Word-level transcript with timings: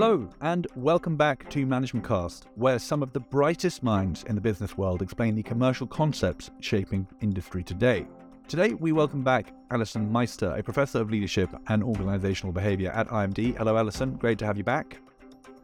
Hello, 0.00 0.28
and 0.42 0.68
welcome 0.76 1.16
back 1.16 1.50
to 1.50 1.66
Management 1.66 2.06
Cast, 2.06 2.46
where 2.54 2.78
some 2.78 3.02
of 3.02 3.12
the 3.12 3.18
brightest 3.18 3.82
minds 3.82 4.22
in 4.28 4.36
the 4.36 4.40
business 4.40 4.78
world 4.78 5.02
explain 5.02 5.34
the 5.34 5.42
commercial 5.42 5.88
concepts 5.88 6.52
shaping 6.60 7.04
industry 7.20 7.64
today. 7.64 8.06
Today, 8.46 8.74
we 8.74 8.92
welcome 8.92 9.24
back 9.24 9.52
Alyson 9.72 10.08
Meister, 10.08 10.54
a 10.56 10.62
professor 10.62 11.00
of 11.00 11.10
leadership 11.10 11.50
and 11.66 11.82
organizational 11.82 12.52
behavior 12.52 12.92
at 12.92 13.08
IMD. 13.08 13.56
Hello, 13.56 13.74
Alyson. 13.74 14.16
Great 14.20 14.38
to 14.38 14.46
have 14.46 14.56
you 14.56 14.62
back. 14.62 15.00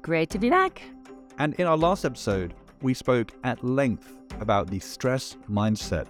Great 0.02 0.30
to 0.30 0.40
be 0.40 0.50
back. 0.50 0.82
And 1.38 1.54
in 1.54 1.68
our 1.68 1.76
last 1.76 2.04
episode, 2.04 2.54
we 2.82 2.92
spoke 2.92 3.30
at 3.44 3.62
length 3.62 4.16
about 4.40 4.66
the 4.66 4.80
stress 4.80 5.36
mindset, 5.48 6.08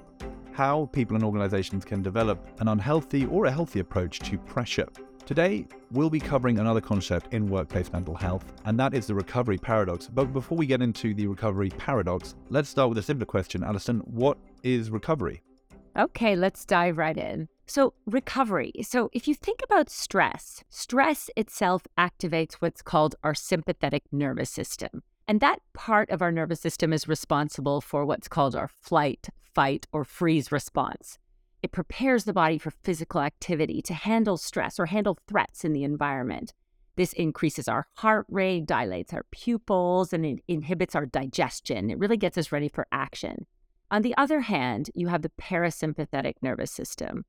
how 0.53 0.89
people 0.93 1.15
and 1.15 1.27
organizations 1.27 1.85
can 1.85 2.01
develop 2.01 2.43
an 2.61 2.69
unhealthy 2.69 3.27
or 3.27 3.45
a 3.45 3.53
healthy 3.53 3.81
approach 3.81 4.21
to 4.21 4.39
pressure. 4.39 4.89
Today, 5.27 5.67
we'll 5.91 6.11
be 6.11 6.21
covering 6.21 6.59
another 6.59 6.83
concept 6.83 7.33
in 7.33 7.49
workplace 7.49 7.91
mental 7.91 8.15
health, 8.15 8.45
and 8.67 8.79
that 8.79 8.93
is 8.93 9.07
the 9.07 9.15
recovery 9.15 9.57
paradox. 9.57 10.07
But 10.07 10.35
before 10.35 10.59
we 10.59 10.67
get 10.67 10.83
into 10.83 11.15
the 11.15 11.27
recovery 11.27 11.71
paradox, 11.71 12.35
let's 12.51 12.69
start 12.69 12.91
with 12.91 12.99
a 12.99 13.03
simpler 13.03 13.25
question. 13.25 13.63
Alyson, 13.63 14.01
what 14.01 14.37
is 14.63 14.91
recovery? 14.91 15.41
Okay, 15.99 16.37
let's 16.37 16.67
dive 16.67 16.99
right 16.99 17.17
in. 17.17 17.49
So, 17.67 17.95
recovery. 18.05 18.73
So, 18.83 19.09
if 19.15 19.27
you 19.27 19.35
think 19.35 19.61
about 19.65 19.89
stress, 19.89 20.63
stress 20.69 21.31
itself 21.37 21.87
activates 21.97 22.55
what's 22.55 22.83
called 22.83 23.15
our 23.25 23.35
sympathetic 23.35 24.03
nervous 24.13 24.51
system. 24.51 25.03
And 25.27 25.41
that 25.41 25.61
part 25.73 26.11
of 26.11 26.21
our 26.21 26.33
nervous 26.33 26.61
system 26.61 26.93
is 26.93 27.09
responsible 27.09 27.81
for 27.81 28.05
what's 28.05 28.29
called 28.29 28.55
our 28.55 28.69
flight, 28.69 29.31
fight, 29.41 29.87
or 29.91 30.05
freeze 30.05 30.53
response. 30.53 31.19
It 31.65 31.73
prepares 31.73 32.25
the 32.25 32.35
body 32.35 32.59
for 32.59 32.71
physical 32.71 33.23
activity 33.23 33.81
to 33.81 33.95
handle 33.95 34.37
stress 34.37 34.79
or 34.79 34.85
handle 34.85 35.17
threats 35.27 35.65
in 35.65 35.73
the 35.73 35.83
environment. 35.83 36.53
This 36.97 37.15
increases 37.15 37.69
our 37.69 37.87
heart 37.95 38.27
rate, 38.29 38.67
dilates 38.67 39.15
our 39.15 39.25
pupils, 39.31 40.13
and 40.13 40.27
it 40.27 40.41
inhibits 40.47 40.95
our 40.95 41.07
digestion. 41.07 41.89
It 41.89 41.99
really 41.99 42.19
gets 42.19 42.37
us 42.37 42.53
ready 42.53 42.69
for 42.69 42.87
action. 42.93 43.47
On 43.91 44.03
the 44.03 44.15
other 44.19 44.41
hand, 44.41 44.91
you 44.95 45.09
have 45.09 45.23
the 45.23 45.33
parasympathetic 45.41 46.35
nervous 46.43 46.71
system. 46.71 47.25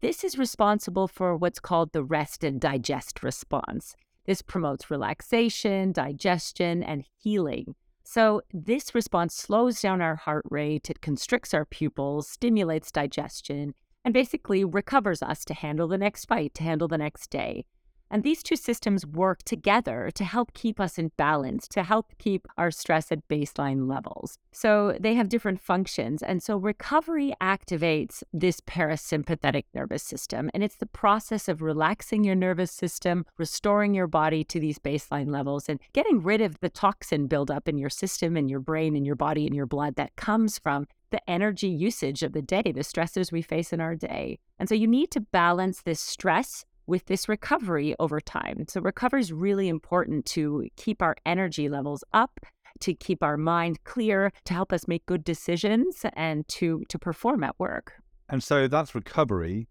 This 0.00 0.24
is 0.24 0.36
responsible 0.36 1.06
for 1.06 1.36
what's 1.36 1.60
called 1.60 1.92
the 1.92 2.02
rest 2.02 2.42
and 2.42 2.60
digest 2.60 3.22
response. 3.22 3.94
This 4.24 4.42
promotes 4.42 4.90
relaxation, 4.90 5.92
digestion, 5.92 6.82
and 6.82 7.04
healing. 7.22 7.76
So, 8.08 8.42
this 8.52 8.94
response 8.94 9.34
slows 9.34 9.80
down 9.80 10.00
our 10.00 10.14
heart 10.14 10.44
rate, 10.48 10.88
it 10.88 11.00
constricts 11.00 11.52
our 11.52 11.64
pupils, 11.64 12.28
stimulates 12.28 12.92
digestion, 12.92 13.74
and 14.06 14.14
basically 14.14 14.64
recovers 14.64 15.20
us 15.20 15.44
to 15.44 15.52
handle 15.52 15.88
the 15.88 15.98
next 15.98 16.26
fight, 16.26 16.54
to 16.54 16.62
handle 16.62 16.86
the 16.86 16.96
next 16.96 17.28
day. 17.28 17.66
And 18.08 18.22
these 18.22 18.40
two 18.40 18.54
systems 18.54 19.04
work 19.04 19.42
together 19.42 20.12
to 20.14 20.22
help 20.22 20.52
keep 20.52 20.78
us 20.78 20.96
in 20.96 21.10
balance, 21.16 21.66
to 21.66 21.82
help 21.82 22.12
keep 22.18 22.46
our 22.56 22.70
stress 22.70 23.10
at 23.10 23.26
baseline 23.26 23.88
levels. 23.88 24.38
So 24.52 24.96
they 25.00 25.14
have 25.14 25.28
different 25.28 25.60
functions. 25.60 26.22
And 26.22 26.40
so 26.40 26.56
recovery 26.56 27.34
activates 27.42 28.22
this 28.32 28.60
parasympathetic 28.60 29.64
nervous 29.74 30.04
system. 30.04 30.50
And 30.54 30.62
it's 30.62 30.76
the 30.76 30.86
process 30.86 31.48
of 31.48 31.60
relaxing 31.60 32.22
your 32.22 32.36
nervous 32.36 32.70
system, 32.70 33.26
restoring 33.38 33.92
your 33.92 34.06
body 34.06 34.44
to 34.44 34.60
these 34.60 34.78
baseline 34.78 35.32
levels, 35.32 35.68
and 35.68 35.80
getting 35.92 36.22
rid 36.22 36.40
of 36.40 36.60
the 36.60 36.70
toxin 36.70 37.26
buildup 37.26 37.68
in 37.68 37.76
your 37.76 37.90
system, 37.90 38.36
and 38.36 38.48
your 38.48 38.60
brain, 38.60 38.94
and 38.94 39.04
your 39.04 39.16
body, 39.16 39.46
and 39.46 39.56
your 39.56 39.66
blood 39.66 39.96
that 39.96 40.14
comes 40.14 40.60
from 40.60 40.86
the 41.10 41.30
energy 41.30 41.68
usage 41.68 42.22
of 42.22 42.32
the 42.32 42.42
day, 42.42 42.62
the 42.62 42.80
stressors 42.80 43.32
we 43.32 43.42
face 43.42 43.72
in 43.72 43.80
our 43.80 43.94
day. 43.94 44.38
And 44.58 44.68
so 44.68 44.74
you 44.74 44.86
need 44.86 45.10
to 45.12 45.20
balance 45.20 45.82
this 45.82 46.00
stress 46.00 46.64
with 46.86 47.06
this 47.06 47.28
recovery 47.28 47.94
over 47.98 48.20
time. 48.20 48.64
So, 48.68 48.80
recovery 48.80 49.20
is 49.20 49.32
really 49.32 49.68
important 49.68 50.24
to 50.26 50.68
keep 50.76 51.02
our 51.02 51.16
energy 51.26 51.68
levels 51.68 52.04
up, 52.12 52.40
to 52.80 52.94
keep 52.94 53.22
our 53.22 53.36
mind 53.36 53.82
clear, 53.84 54.32
to 54.44 54.54
help 54.54 54.72
us 54.72 54.88
make 54.88 55.04
good 55.06 55.24
decisions, 55.24 56.04
and 56.14 56.46
to, 56.48 56.84
to 56.88 56.98
perform 56.98 57.42
at 57.42 57.58
work. 57.58 57.94
And 58.28 58.42
so 58.42 58.68
that's 58.68 58.94
recovery. 58.94 59.68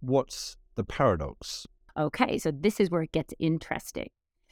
What's 0.00 0.56
the 0.74 0.84
paradox? 0.84 1.66
Okay, 1.98 2.38
so 2.38 2.50
this 2.50 2.78
is 2.78 2.90
where 2.90 3.02
it 3.02 3.12
gets 3.12 3.32
interesting. 3.38 4.08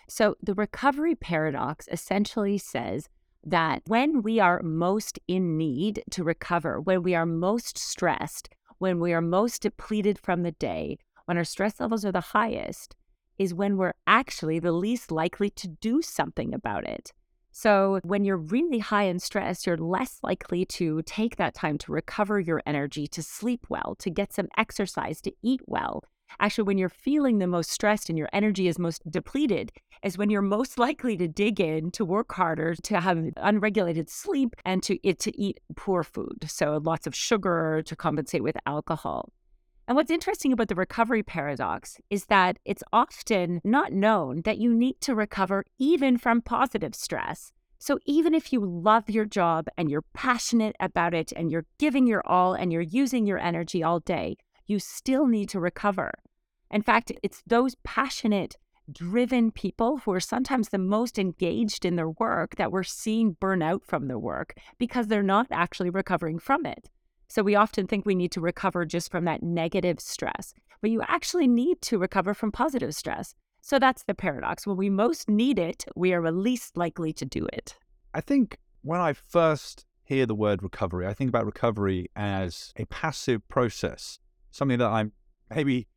So, 0.08 0.36
the 0.42 0.54
recovery 0.54 1.14
paradox 1.14 1.88
essentially 1.90 2.58
says 2.58 3.08
that 3.44 3.82
when 3.86 4.22
we 4.22 4.40
are 4.40 4.62
most 4.62 5.18
in 5.28 5.56
need 5.56 6.02
to 6.10 6.24
recover, 6.24 6.80
when 6.80 7.02
we 7.02 7.14
are 7.14 7.26
most 7.26 7.78
stressed, 7.78 8.48
when 8.78 9.00
we 9.00 9.12
are 9.12 9.20
most 9.20 9.62
depleted 9.62 10.18
from 10.18 10.42
the 10.42 10.52
day, 10.52 10.98
when 11.26 11.36
our 11.36 11.44
stress 11.44 11.80
levels 11.80 12.04
are 12.04 12.12
the 12.12 12.20
highest, 12.20 12.96
is 13.38 13.54
when 13.54 13.76
we're 13.76 13.94
actually 14.06 14.58
the 14.58 14.72
least 14.72 15.10
likely 15.10 15.50
to 15.50 15.68
do 15.68 16.02
something 16.02 16.54
about 16.54 16.86
it. 16.86 17.12
So, 17.56 18.00
when 18.02 18.24
you're 18.24 18.36
really 18.36 18.80
high 18.80 19.04
in 19.04 19.20
stress, 19.20 19.64
you're 19.64 19.76
less 19.76 20.18
likely 20.24 20.64
to 20.66 21.02
take 21.02 21.36
that 21.36 21.54
time 21.54 21.78
to 21.78 21.92
recover 21.92 22.40
your 22.40 22.60
energy, 22.66 23.06
to 23.08 23.22
sleep 23.22 23.66
well, 23.68 23.94
to 24.00 24.10
get 24.10 24.32
some 24.32 24.48
exercise, 24.56 25.20
to 25.20 25.32
eat 25.40 25.60
well. 25.66 26.02
Actually, 26.40 26.64
when 26.64 26.78
you're 26.78 26.88
feeling 26.88 27.38
the 27.38 27.46
most 27.46 27.70
stressed 27.70 28.08
and 28.08 28.18
your 28.18 28.28
energy 28.32 28.68
is 28.68 28.78
most 28.78 29.02
depleted, 29.10 29.72
is 30.02 30.18
when 30.18 30.30
you're 30.30 30.42
most 30.42 30.78
likely 30.86 31.16
to 31.16 31.28
dig 31.28 31.60
in, 31.60 31.90
to 31.92 32.04
work 32.04 32.32
harder, 32.32 32.74
to 32.74 33.00
have 33.00 33.30
unregulated 33.36 34.10
sleep, 34.10 34.56
and 34.64 34.82
to, 34.82 34.98
to 34.98 35.40
eat 35.40 35.60
poor 35.76 36.02
food. 36.02 36.46
So, 36.46 36.80
lots 36.82 37.06
of 37.06 37.14
sugar 37.14 37.82
to 37.86 37.96
compensate 37.96 38.42
with 38.42 38.56
alcohol. 38.66 39.30
And 39.86 39.96
what's 39.96 40.10
interesting 40.10 40.52
about 40.52 40.68
the 40.68 40.74
recovery 40.74 41.22
paradox 41.22 41.98
is 42.08 42.26
that 42.26 42.58
it's 42.64 42.82
often 42.92 43.60
not 43.64 43.92
known 43.92 44.40
that 44.44 44.56
you 44.56 44.72
need 44.72 45.00
to 45.02 45.14
recover 45.14 45.64
even 45.78 46.16
from 46.16 46.40
positive 46.40 46.94
stress. 46.94 47.52
So, 47.78 47.98
even 48.06 48.32
if 48.32 48.50
you 48.50 48.64
love 48.64 49.10
your 49.10 49.26
job 49.26 49.66
and 49.76 49.90
you're 49.90 50.04
passionate 50.14 50.74
about 50.80 51.12
it 51.12 51.32
and 51.36 51.50
you're 51.50 51.66
giving 51.78 52.06
your 52.06 52.26
all 52.26 52.54
and 52.54 52.72
you're 52.72 52.80
using 52.80 53.26
your 53.26 53.38
energy 53.38 53.82
all 53.82 54.00
day, 54.00 54.36
you 54.66 54.78
still 54.78 55.26
need 55.26 55.48
to 55.50 55.60
recover. 55.60 56.12
In 56.70 56.82
fact, 56.82 57.12
it's 57.22 57.42
those 57.46 57.76
passionate, 57.84 58.56
driven 58.90 59.50
people 59.50 59.98
who 59.98 60.12
are 60.12 60.20
sometimes 60.20 60.68
the 60.68 60.78
most 60.78 61.18
engaged 61.18 61.84
in 61.84 61.96
their 61.96 62.10
work 62.10 62.56
that 62.56 62.72
we're 62.72 62.82
seeing 62.82 63.32
burn 63.32 63.62
out 63.62 63.84
from 63.84 64.08
their 64.08 64.18
work 64.18 64.54
because 64.78 65.06
they're 65.06 65.22
not 65.22 65.46
actually 65.50 65.90
recovering 65.90 66.38
from 66.38 66.66
it. 66.66 66.90
So 67.28 67.42
we 67.42 67.54
often 67.54 67.86
think 67.86 68.04
we 68.04 68.14
need 68.14 68.32
to 68.32 68.40
recover 68.40 68.84
just 68.84 69.10
from 69.10 69.24
that 69.24 69.42
negative 69.42 70.00
stress, 70.00 70.52
but 70.80 70.90
you 70.90 71.02
actually 71.08 71.48
need 71.48 71.80
to 71.82 71.98
recover 71.98 72.34
from 72.34 72.52
positive 72.52 72.94
stress. 72.94 73.34
So 73.62 73.78
that's 73.78 74.04
the 74.04 74.14
paradox. 74.14 74.66
When 74.66 74.76
we 74.76 74.90
most 74.90 75.28
need 75.28 75.58
it, 75.58 75.86
we 75.96 76.12
are 76.12 76.30
least 76.30 76.76
likely 76.76 77.12
to 77.14 77.24
do 77.24 77.46
it. 77.52 77.76
I 78.12 78.20
think 78.20 78.58
when 78.82 79.00
I 79.00 79.14
first 79.14 79.86
hear 80.04 80.26
the 80.26 80.34
word 80.34 80.62
recovery, 80.62 81.06
I 81.06 81.14
think 81.14 81.28
about 81.30 81.46
recovery 81.46 82.10
as 82.14 82.74
a 82.76 82.84
passive 82.84 83.46
process, 83.48 84.18
something 84.54 84.78
that 84.78 84.88
I'm 84.88 85.12
maybe 85.54 85.88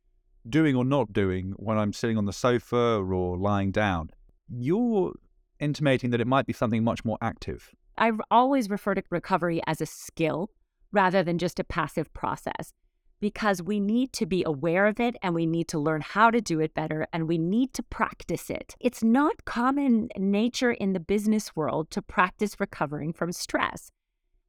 doing 0.48 0.74
or 0.76 0.84
not 0.84 1.12
doing 1.12 1.54
when 1.56 1.78
I'm 1.78 1.92
sitting 1.92 2.18
on 2.18 2.26
the 2.26 2.32
sofa 2.32 3.02
or 3.02 3.36
lying 3.38 3.70
down. 3.70 4.10
You're 4.48 5.12
intimating 5.60 6.10
that 6.10 6.20
it 6.20 6.26
might 6.26 6.46
be 6.46 6.52
something 6.52 6.82
much 6.82 7.04
more 7.04 7.18
active. 7.20 7.70
I 7.96 8.12
always 8.30 8.68
refer 8.68 8.94
to 8.94 9.02
recovery 9.10 9.60
as 9.66 9.80
a 9.80 9.86
skill 9.86 10.50
rather 10.92 11.22
than 11.22 11.38
just 11.38 11.60
a 11.60 11.64
passive 11.64 12.12
process 12.14 12.72
because 13.20 13.60
we 13.62 13.80
need 13.80 14.12
to 14.12 14.26
be 14.26 14.44
aware 14.44 14.86
of 14.86 15.00
it 15.00 15.16
and 15.22 15.34
we 15.34 15.46
need 15.46 15.68
to 15.68 15.78
learn 15.78 16.00
how 16.00 16.30
to 16.30 16.40
do 16.40 16.60
it 16.60 16.74
better 16.74 17.06
and 17.12 17.26
we 17.26 17.38
need 17.38 17.72
to 17.74 17.82
practice 17.82 18.48
it. 18.48 18.76
It's 18.80 19.02
not 19.02 19.44
common 19.44 20.08
nature 20.16 20.70
in 20.72 20.92
the 20.92 21.00
business 21.00 21.54
world 21.56 21.90
to 21.90 22.02
practice 22.02 22.58
recovering 22.60 23.12
from 23.12 23.32
stress. 23.32 23.90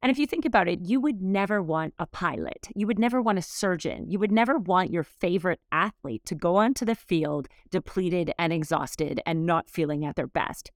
And 0.02 0.10
if 0.10 0.18
you 0.18 0.26
think 0.26 0.46
about 0.46 0.66
it, 0.66 0.80
you 0.80 0.98
would 1.00 1.20
never 1.20 1.62
want 1.62 1.92
a 1.98 2.06
pilot. 2.06 2.68
You 2.74 2.86
would 2.86 2.98
never 2.98 3.20
want 3.20 3.38
a 3.38 3.42
surgeon. 3.42 4.08
You 4.08 4.18
would 4.18 4.32
never 4.32 4.58
want 4.58 4.90
your 4.90 5.04
favorite 5.04 5.60
athlete 5.70 6.24
to 6.24 6.34
go 6.34 6.56
onto 6.56 6.86
the 6.86 6.94
field 6.94 7.48
depleted 7.70 8.32
and 8.38 8.52
exhausted 8.52 9.20
and 9.26 9.44
not 9.44 9.68
feeling 9.68 10.06
at 10.06 10.16
their 10.16 10.26
best. 10.26 10.70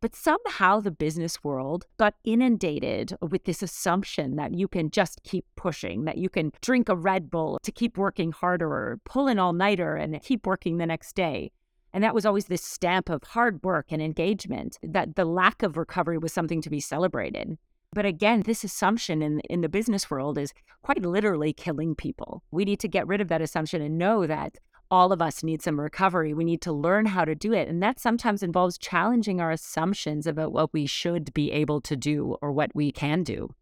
But 0.00 0.16
somehow 0.16 0.80
the 0.80 0.90
business 0.90 1.44
world 1.44 1.86
got 1.96 2.14
inundated 2.24 3.14
with 3.20 3.44
this 3.44 3.62
assumption 3.62 4.36
that 4.36 4.54
you 4.54 4.66
can 4.66 4.90
just 4.90 5.22
keep 5.22 5.44
pushing, 5.54 6.06
that 6.06 6.18
you 6.18 6.28
can 6.28 6.50
drink 6.60 6.88
a 6.88 6.96
Red 6.96 7.30
Bull 7.30 7.60
to 7.62 7.70
keep 7.70 7.96
working 7.96 8.32
harder 8.32 8.68
or 8.68 9.00
pull 9.04 9.28
an 9.28 9.38
all 9.38 9.52
nighter 9.52 9.94
and 9.94 10.20
keep 10.22 10.46
working 10.46 10.78
the 10.78 10.86
next 10.86 11.14
day. 11.14 11.52
And 11.92 12.02
that 12.02 12.14
was 12.14 12.26
always 12.26 12.46
this 12.46 12.64
stamp 12.64 13.10
of 13.10 13.22
hard 13.22 13.62
work 13.62 13.86
and 13.90 14.00
engagement, 14.00 14.78
that 14.82 15.14
the 15.14 15.26
lack 15.26 15.62
of 15.62 15.76
recovery 15.76 16.18
was 16.18 16.32
something 16.32 16.62
to 16.62 16.70
be 16.70 16.80
celebrated. 16.80 17.58
But 17.92 18.06
again, 18.06 18.42
this 18.42 18.64
assumption 18.64 19.22
in, 19.22 19.40
in 19.50 19.60
the 19.60 19.68
business 19.68 20.10
world 20.10 20.38
is 20.38 20.54
quite 20.82 21.02
literally 21.02 21.52
killing 21.52 21.94
people. 21.94 22.42
We 22.50 22.64
need 22.64 22.80
to 22.80 22.88
get 22.88 23.06
rid 23.06 23.20
of 23.20 23.28
that 23.28 23.42
assumption 23.42 23.82
and 23.82 23.98
know 23.98 24.26
that 24.26 24.56
all 24.90 25.12
of 25.12 25.22
us 25.22 25.42
need 25.42 25.62
some 25.62 25.80
recovery. 25.80 26.34
We 26.34 26.44
need 26.44 26.60
to 26.62 26.72
learn 26.72 27.06
how 27.06 27.24
to 27.24 27.34
do 27.34 27.52
it. 27.52 27.68
And 27.68 27.82
that 27.82 27.98
sometimes 27.98 28.42
involves 28.42 28.76
challenging 28.78 29.40
our 29.40 29.50
assumptions 29.50 30.26
about 30.26 30.52
what 30.52 30.72
we 30.72 30.86
should 30.86 31.32
be 31.34 31.50
able 31.50 31.80
to 31.82 31.96
do 31.96 32.36
or 32.42 32.52
what 32.52 32.74
we 32.74 32.92
can 32.92 33.22
do. 33.22 33.54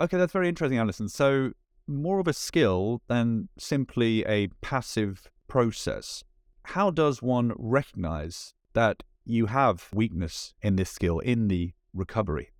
Okay, 0.00 0.16
that's 0.16 0.32
very 0.32 0.48
interesting, 0.48 0.78
Alyson. 0.78 1.08
So, 1.08 1.52
more 1.88 2.18
of 2.18 2.28
a 2.28 2.32
skill 2.32 3.00
than 3.08 3.48
simply 3.58 4.24
a 4.26 4.48
passive 4.60 5.30
process. 5.48 6.24
How 6.64 6.90
does 6.90 7.22
one 7.22 7.52
recognize 7.56 8.54
that 8.72 9.04
you 9.24 9.46
have 9.46 9.88
weakness 9.94 10.54
in 10.62 10.76
this 10.76 10.90
skill, 10.90 11.20
in 11.20 11.48
the 11.48 11.72
recovery? 11.94 12.50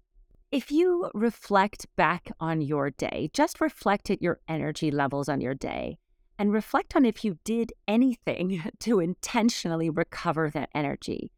If 0.57 0.73
you 0.73 1.11
reflect 1.13 1.85
back 1.97 2.33
on 2.41 2.63
your 2.63 2.89
day, 2.89 3.29
just 3.35 3.61
reflect 3.61 4.09
at 4.09 4.23
your 4.23 4.41
energy 4.49 4.91
levels 4.91 5.29
on 5.29 5.43
your 5.43 5.53
day 5.53 5.99
and 6.39 6.51
reflect 6.51 6.97
on 6.97 7.05
if 7.05 7.23
you 7.27 7.37
did 7.45 7.75
anything 7.87 8.63
to 8.81 9.01
intentionally 9.01 9.91
recover 9.91 10.49
that 10.49 10.71
energy. 10.75 11.31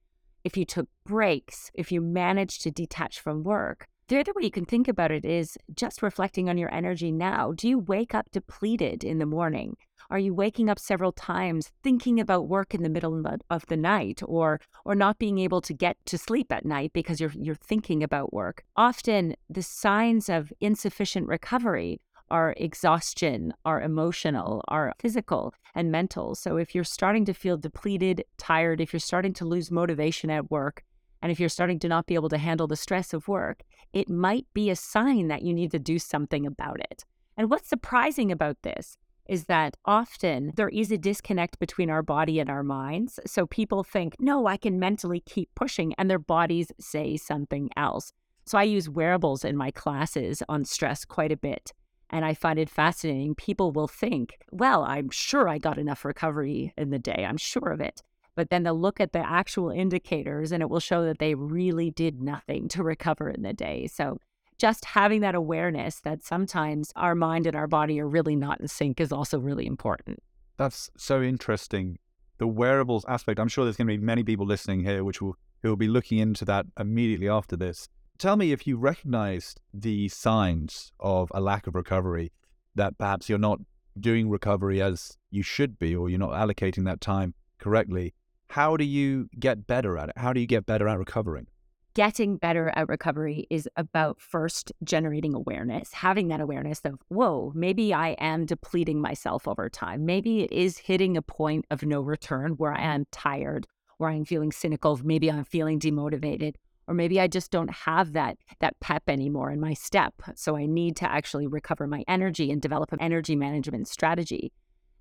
If 0.44 0.56
you 0.56 0.64
took 0.64 0.86
breaks, 1.04 1.72
if 1.74 1.90
you 1.90 2.00
managed 2.00 2.62
to 2.62 2.70
detach 2.70 3.18
from 3.18 3.42
work, 3.42 3.88
the 4.06 4.20
other 4.20 4.32
way 4.36 4.44
you 4.44 4.52
can 4.52 4.64
think 4.64 4.86
about 4.86 5.10
it 5.10 5.24
is 5.24 5.58
just 5.74 6.00
reflecting 6.00 6.48
on 6.48 6.56
your 6.56 6.72
energy 6.72 7.10
now. 7.10 7.50
Do 7.50 7.68
you 7.68 7.80
wake 7.80 8.14
up 8.14 8.30
depleted 8.30 9.02
in 9.02 9.18
the 9.18 9.26
morning? 9.26 9.76
Are 10.10 10.18
you 10.18 10.32
waking 10.32 10.70
up 10.70 10.78
several 10.78 11.12
times 11.12 11.70
thinking 11.82 12.18
about 12.18 12.48
work 12.48 12.74
in 12.74 12.82
the 12.82 12.88
middle 12.88 13.22
of 13.50 13.66
the 13.66 13.76
night 13.76 14.22
or 14.24 14.58
or 14.86 14.94
not 14.94 15.18
being 15.18 15.38
able 15.38 15.60
to 15.60 15.74
get 15.74 15.98
to 16.06 16.16
sleep 16.16 16.50
at 16.50 16.64
night 16.64 16.94
because 16.94 17.20
you're 17.20 17.32
you're 17.34 17.54
thinking 17.54 18.02
about 18.02 18.32
work? 18.32 18.64
Often 18.74 19.34
the 19.50 19.62
signs 19.62 20.30
of 20.30 20.50
insufficient 20.60 21.28
recovery 21.28 22.00
are 22.30 22.54
exhaustion, 22.56 23.52
are 23.66 23.82
emotional, 23.82 24.64
are 24.68 24.94
physical 24.98 25.52
and 25.74 25.92
mental. 25.92 26.34
So 26.34 26.56
if 26.56 26.74
you're 26.74 26.84
starting 26.84 27.26
to 27.26 27.34
feel 27.34 27.58
depleted, 27.58 28.24
tired, 28.38 28.80
if 28.80 28.94
you're 28.94 29.00
starting 29.00 29.34
to 29.34 29.44
lose 29.44 29.70
motivation 29.70 30.30
at 30.30 30.50
work, 30.50 30.84
and 31.20 31.30
if 31.30 31.38
you're 31.38 31.50
starting 31.50 31.78
to 31.80 31.88
not 31.88 32.06
be 32.06 32.14
able 32.14 32.28
to 32.30 32.38
handle 32.38 32.66
the 32.66 32.76
stress 32.76 33.12
of 33.12 33.28
work, 33.28 33.62
it 33.92 34.08
might 34.08 34.46
be 34.54 34.70
a 34.70 34.76
sign 34.76 35.28
that 35.28 35.42
you 35.42 35.52
need 35.52 35.70
to 35.72 35.78
do 35.78 35.98
something 35.98 36.46
about 36.46 36.80
it. 36.80 37.04
And 37.36 37.50
what's 37.50 37.68
surprising 37.68 38.32
about 38.32 38.62
this 38.62 38.96
is 39.28 39.44
that 39.44 39.76
often 39.84 40.52
there 40.56 40.68
is 40.70 40.90
a 40.90 40.98
disconnect 40.98 41.58
between 41.58 41.90
our 41.90 42.02
body 42.02 42.40
and 42.40 42.50
our 42.50 42.62
minds. 42.62 43.20
So 43.26 43.46
people 43.46 43.84
think, 43.84 44.16
no, 44.18 44.46
I 44.46 44.56
can 44.56 44.78
mentally 44.78 45.20
keep 45.20 45.50
pushing, 45.54 45.94
and 45.98 46.10
their 46.10 46.18
bodies 46.18 46.72
say 46.80 47.16
something 47.16 47.70
else. 47.76 48.12
So 48.46 48.58
I 48.58 48.62
use 48.62 48.88
wearables 48.88 49.44
in 49.44 49.56
my 49.56 49.70
classes 49.70 50.42
on 50.48 50.64
stress 50.64 51.04
quite 51.04 51.32
a 51.32 51.36
bit. 51.36 51.72
And 52.10 52.24
I 52.24 52.32
find 52.32 52.58
it 52.58 52.70
fascinating. 52.70 53.34
People 53.34 53.70
will 53.70 53.86
think, 53.86 54.38
well, 54.50 54.82
I'm 54.82 55.10
sure 55.10 55.46
I 55.46 55.58
got 55.58 55.76
enough 55.76 56.06
recovery 56.06 56.72
in 56.78 56.88
the 56.88 56.98
day. 56.98 57.26
I'm 57.28 57.36
sure 57.36 57.68
of 57.70 57.80
it 57.80 58.02
but 58.38 58.50
then 58.50 58.62
they'll 58.62 58.80
look 58.80 59.00
at 59.00 59.12
the 59.12 59.28
actual 59.28 59.68
indicators 59.68 60.52
and 60.52 60.62
it 60.62 60.70
will 60.70 60.78
show 60.78 61.04
that 61.04 61.18
they 61.18 61.34
really 61.34 61.90
did 61.90 62.22
nothing 62.22 62.68
to 62.68 62.84
recover 62.84 63.28
in 63.28 63.42
the 63.42 63.52
day. 63.52 63.88
So 63.88 64.20
just 64.58 64.84
having 64.84 65.20
that 65.20 65.34
awareness 65.34 66.00
that 66.00 66.24
sometimes 66.24 66.92
our 66.96 67.14
mind 67.14 67.46
and 67.46 67.56
our 67.56 67.66
body 67.66 68.00
are 68.00 68.08
really 68.08 68.36
not 68.36 68.60
in 68.60 68.68
sync 68.68 69.00
is 69.00 69.12
also 69.12 69.38
really 69.38 69.66
important. 69.66 70.22
That's 70.56 70.90
so 70.96 71.22
interesting. 71.22 71.98
The 72.38 72.46
wearables 72.46 73.04
aspect, 73.08 73.40
I'm 73.40 73.48
sure 73.48 73.64
there's 73.64 73.76
going 73.76 73.88
to 73.88 73.96
be 73.96 74.04
many 74.04 74.22
people 74.22 74.46
listening 74.46 74.84
here 74.84 75.04
which 75.04 75.20
will 75.20 75.36
who 75.62 75.70
will 75.70 75.76
be 75.76 75.88
looking 75.88 76.18
into 76.18 76.44
that 76.44 76.66
immediately 76.78 77.28
after 77.28 77.56
this. 77.56 77.88
Tell 78.16 78.36
me 78.36 78.52
if 78.52 78.64
you 78.64 78.76
recognized 78.76 79.60
the 79.74 80.08
signs 80.08 80.92
of 81.00 81.32
a 81.34 81.40
lack 81.40 81.66
of 81.66 81.74
recovery 81.74 82.32
that 82.76 82.96
perhaps 82.96 83.28
you're 83.28 83.38
not 83.38 83.58
doing 83.98 84.30
recovery 84.30 84.80
as 84.80 85.18
you 85.30 85.42
should 85.42 85.76
be 85.78 85.96
or 85.96 86.08
you're 86.08 86.18
not 86.18 86.30
allocating 86.30 86.84
that 86.84 87.00
time 87.00 87.34
correctly 87.58 88.14
how 88.48 88.76
do 88.76 88.84
you 88.84 89.28
get 89.38 89.66
better 89.66 89.98
at 89.98 90.08
it? 90.08 90.18
How 90.18 90.32
do 90.32 90.40
you 90.40 90.46
get 90.46 90.66
better 90.66 90.88
at 90.88 90.98
recovering? 90.98 91.46
Getting 91.94 92.36
better 92.36 92.72
at 92.76 92.88
recovery 92.88 93.46
is 93.50 93.68
about 93.76 94.20
first 94.20 94.70
generating 94.84 95.34
awareness, 95.34 95.92
having 95.92 96.28
that 96.28 96.40
awareness 96.40 96.80
of, 96.84 97.00
whoa, 97.08 97.52
maybe 97.56 97.92
I 97.92 98.10
am 98.20 98.46
depleting 98.46 99.00
myself 99.00 99.48
over 99.48 99.68
time. 99.68 100.06
Maybe 100.06 100.42
it 100.42 100.52
is 100.52 100.78
hitting 100.78 101.16
a 101.16 101.22
point 101.22 101.64
of 101.70 101.82
no 101.82 102.00
return 102.00 102.52
where 102.52 102.72
I 102.72 102.82
am 102.82 103.06
tired, 103.10 103.66
where 103.96 104.10
I'm 104.10 104.24
feeling 104.24 104.52
cynical, 104.52 105.00
maybe 105.02 105.28
I'm 105.28 105.44
feeling 105.44 105.80
demotivated, 105.80 106.54
or 106.86 106.94
maybe 106.94 107.20
I 107.20 107.26
just 107.26 107.50
don't 107.50 107.70
have 107.70 108.12
that 108.12 108.38
that 108.60 108.78
pep 108.80 109.02
anymore 109.08 109.50
in 109.50 109.60
my 109.60 109.74
step. 109.74 110.14
So 110.36 110.56
I 110.56 110.66
need 110.66 110.94
to 110.96 111.10
actually 111.10 111.48
recover 111.48 111.86
my 111.86 112.04
energy 112.06 112.52
and 112.52 112.62
develop 112.62 112.92
an 112.92 113.00
energy 113.00 113.34
management 113.34 113.88
strategy. 113.88 114.52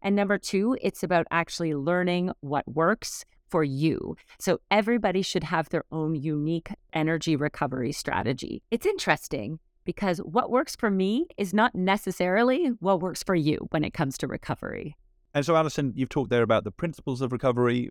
And 0.02 0.16
number 0.16 0.38
two, 0.38 0.78
it's 0.82 1.04
about 1.04 1.28
actually 1.32 1.76
learning 1.76 2.32
what 2.42 2.68
works, 2.68 3.24
for 3.50 3.64
you. 3.64 4.16
So 4.40 4.60
everybody 4.72 5.22
should 5.22 5.44
have 5.44 5.70
their 5.70 5.84
own 5.92 6.16
unique 6.16 6.70
energy 6.94 7.36
recovery 7.36 7.92
strategy. 7.92 8.62
It's 8.72 8.86
interesting 8.86 9.60
because 9.86 10.18
what 10.20 10.52
works 10.52 10.76
for 10.76 10.92
me 10.92 11.28
is 11.38 11.54
not 11.54 11.74
necessarily 11.74 12.68
what 12.80 13.00
works 13.00 13.24
for 13.24 13.36
you 13.36 13.68
when 13.72 13.84
it 13.84 13.94
comes 13.94 14.18
to 14.18 14.28
recovery. 14.28 14.98
And 15.34 15.46
so, 15.46 15.56
Alyson, 15.56 15.94
you've 15.96 16.10
talked 16.10 16.30
there 16.30 16.44
about 16.44 16.64
the 16.64 16.72
principles 16.72 17.22
of 17.22 17.32
recovery. 17.32 17.90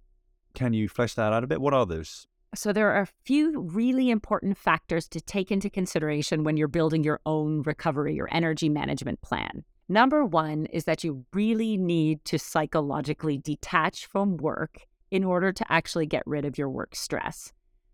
Can 0.55 0.73
you 0.73 0.89
flesh 0.89 1.15
that 1.15 1.33
out 1.33 1.45
a 1.45 1.47
bit? 1.47 1.61
What 1.61 1.75
are 1.75 1.87
those? 1.87 2.27
So, 2.55 2.73
there 2.73 2.91
are 2.91 3.03
a 3.03 3.09
few 3.25 3.61
really 3.61 4.11
important 4.11 4.59
factors 4.59 5.09
to 5.09 5.21
take 5.21 5.51
into 5.51 5.71
consideration 5.71 6.45
when 6.45 6.57
you're 6.57 6.69
building 6.69 7.05
your 7.05 7.21
own 7.25 7.63
recovery 7.63 8.21
or 8.21 8.29
energy 8.31 8.69
management 8.69 9.23
plan. 9.23 9.65
Number 9.89 10.25
one 10.25 10.67
is 10.67 10.85
that 10.85 11.05
you 11.05 11.25
really 11.33 11.77
need 11.77 12.25
to 12.25 12.39
psychologically 12.39 13.39
detach 13.39 14.07
from 14.07 14.37
work 14.37 14.81
in 15.11 15.25
order 15.25 15.53
to 15.53 15.73
actually 15.73 16.07
get 16.07 16.23
rid 16.27 16.45
of 16.45 16.59
your 16.59 16.71
work 16.71 16.95
stress. 16.95 17.53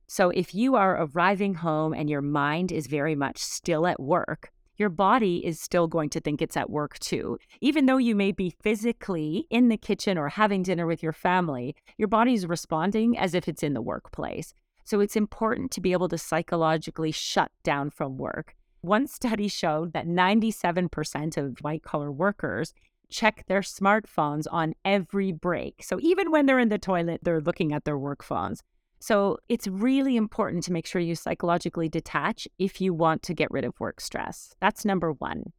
So, 0.09 0.31
if 0.31 0.55
you 0.55 0.75
are 0.75 1.05
arriving 1.05 1.55
home 1.55 1.95
and 1.95 2.11
your 2.11 2.21
mind 2.21 2.71
is 2.71 2.87
very 2.87 3.15
much 3.15 3.39
still 3.39 3.87
at 3.87 4.01
work, 4.01 4.53
your 4.77 4.89
body 4.89 5.45
is 5.45 5.61
still 5.61 5.87
going 5.87 6.11
to 6.11 6.21
think 6.21 6.43
it's 6.43 6.57
at 6.57 6.69
work 6.69 6.99
too. 6.99 7.39
Even 7.61 7.87
though 7.87 7.99
you 7.99 8.15
may 8.15 8.33
be 8.33 8.51
physically 8.51 9.47
in 9.49 9.69
the 9.69 9.77
kitchen 9.77 10.19
or 10.19 10.29
having 10.29 10.63
dinner 10.63 10.87
with 10.87 11.03
your 11.03 11.13
family, 11.13 11.75
your 11.97 12.09
body's 12.09 12.47
responding 12.47 13.17
as 13.17 13.35
if 13.35 13.49
it's 13.49 13.63
in 13.63 13.75
the 13.75 13.81
workplace. 13.81 14.53
So, 14.85 15.01
it's 15.01 15.17
important 15.17 15.71
to 15.73 15.81
be 15.81 15.93
able 15.93 16.09
to 16.09 16.19
psychologically 16.19 17.13
shut 17.13 17.51
down 17.63 17.91
from 17.91 18.19
work. 18.19 18.55
One 18.83 19.07
study 19.07 19.47
showed 19.47 19.93
that 19.93 20.09
97% 20.09 21.37
of 21.37 21.59
white 21.61 21.85
collar 21.85 22.11
workers 22.11 22.75
check 23.13 23.45
their 23.47 23.61
smartphones 23.61 24.47
on 24.51 24.75
every 24.85 25.31
break. 25.31 25.83
So 25.85 25.99
even 26.01 26.31
when 26.31 26.47
they're 26.47 26.59
in 26.59 26.71
the 26.71 26.79
toilet, 26.79 27.21
they're 27.23 27.41
looking 27.41 27.73
at 27.73 27.85
their 27.85 27.99
work 27.99 28.25
phones. 28.25 28.63
So 28.99 29.39
it's 29.49 29.67
really 29.67 30.17
important 30.17 30.65
to 30.65 30.73
make 30.73 30.87
sure 30.87 31.01
you 31.01 31.15
psychologically 31.15 31.89
detach 31.89 32.49
if 32.59 32.81
you 32.81 32.95
want 32.95 33.23
to 33.25 33.35
get 33.35 33.51
rid 33.51 33.65
of 33.65 33.79
work 33.81 34.01
stress. 34.01 34.55
That's 34.61 34.85
number 34.85 35.13
one. 35.13 35.53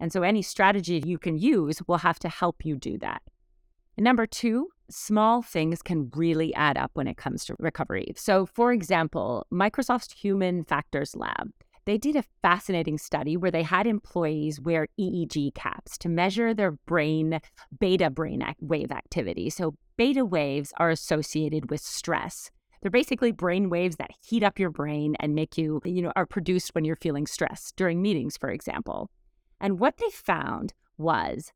And 0.00 0.12
so 0.12 0.22
any 0.22 0.42
strategy 0.42 1.02
you 1.04 1.18
can 1.18 1.36
use 1.36 1.80
will 1.86 1.98
have 1.98 2.18
to 2.20 2.28
help 2.28 2.64
you 2.64 2.76
do 2.76 2.98
that. 2.98 3.22
And 3.96 4.04
number 4.04 4.26
two, 4.26 4.68
small 4.90 5.42
things 5.42 5.82
can 5.82 6.10
really 6.14 6.54
add 6.54 6.76
up 6.76 6.90
when 6.94 7.06
it 7.06 7.16
comes 7.16 7.44
to 7.46 7.56
recovery. 7.58 8.12
So, 8.16 8.46
for 8.46 8.72
example, 8.72 9.46
Microsoft's 9.52 10.12
Human 10.14 10.64
Factors 10.64 11.14
Lab 11.16 11.50
they 11.86 11.98
did 11.98 12.16
a 12.16 12.24
fascinating 12.42 12.98
study 12.98 13.36
where 13.36 13.50
they 13.50 13.62
had 13.62 13.86
employees 13.86 14.60
wear 14.60 14.88
EEG 14.98 15.54
caps 15.54 15.98
to 15.98 16.08
measure 16.08 16.54
their 16.54 16.72
brain 16.72 17.40
beta 17.78 18.10
brain 18.10 18.44
wave 18.60 18.90
activity. 18.90 19.50
So, 19.50 19.76
beta 19.96 20.24
waves 20.24 20.72
are 20.78 20.90
associated 20.90 21.70
with 21.70 21.80
stress. 21.80 22.50
They're 22.80 22.90
basically 22.90 23.32
brain 23.32 23.70
waves 23.70 23.96
that 23.96 24.10
heat 24.22 24.42
up 24.42 24.58
your 24.58 24.70
brain 24.70 25.16
and 25.20 25.34
make 25.34 25.56
you, 25.56 25.80
you 25.84 26.02
know, 26.02 26.12
are 26.16 26.26
produced 26.26 26.74
when 26.74 26.84
you're 26.84 26.96
feeling 26.96 27.26
stressed 27.26 27.76
during 27.76 28.02
meetings, 28.02 28.36
for 28.36 28.50
example. 28.50 29.10
And 29.60 29.78
what 29.78 29.96
they 29.96 30.10
found 30.10 30.74
was 30.98 31.52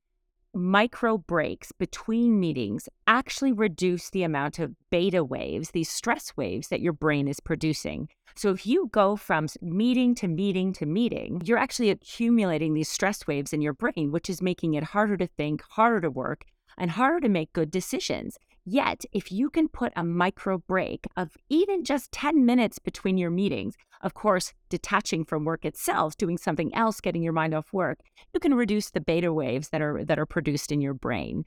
micro 0.54 1.18
breaks 1.18 1.72
between 1.72 2.40
meetings 2.40 2.88
actually 3.06 3.52
reduce 3.52 4.10
the 4.10 4.22
amount 4.22 4.58
of 4.58 4.74
beta 4.90 5.22
waves, 5.22 5.70
these 5.70 5.90
stress 5.90 6.36
waves 6.36 6.68
that 6.68 6.80
your 6.80 6.92
brain 6.92 7.28
is 7.28 7.40
producing. 7.40 8.08
So 8.34 8.50
if 8.50 8.66
you 8.66 8.88
go 8.92 9.16
from 9.16 9.48
meeting 9.60 10.14
to 10.16 10.28
meeting 10.28 10.72
to 10.74 10.86
meeting, 10.86 11.42
you're 11.44 11.58
actually 11.58 11.90
accumulating 11.90 12.74
these 12.74 12.88
stress 12.88 13.26
waves 13.26 13.52
in 13.52 13.60
your 13.60 13.72
brain, 13.72 14.10
which 14.10 14.30
is 14.30 14.40
making 14.40 14.74
it 14.74 14.84
harder 14.84 15.16
to 15.16 15.26
think, 15.26 15.62
harder 15.70 16.00
to 16.02 16.10
work, 16.10 16.44
and 16.76 16.92
harder 16.92 17.20
to 17.20 17.28
make 17.28 17.52
good 17.52 17.70
decisions. 17.70 18.38
Yet, 18.70 19.06
if 19.12 19.32
you 19.32 19.48
can 19.48 19.68
put 19.68 19.94
a 19.96 20.04
micro 20.04 20.58
break 20.58 21.06
of 21.16 21.38
even 21.48 21.84
just 21.84 22.12
10 22.12 22.44
minutes 22.44 22.78
between 22.78 23.16
your 23.16 23.30
meetings, 23.30 23.76
of 24.02 24.12
course, 24.12 24.52
detaching 24.68 25.24
from 25.24 25.46
work 25.46 25.64
itself, 25.64 26.18
doing 26.18 26.36
something 26.36 26.74
else, 26.74 27.00
getting 27.00 27.22
your 27.22 27.32
mind 27.32 27.54
off 27.54 27.72
work, 27.72 28.00
you 28.34 28.40
can 28.40 28.52
reduce 28.52 28.90
the 28.90 29.00
beta 29.00 29.32
waves 29.32 29.70
that 29.70 29.80
are 29.80 30.04
that 30.04 30.18
are 30.18 30.26
produced 30.26 30.70
in 30.70 30.82
your 30.82 30.92
brain. 30.92 31.44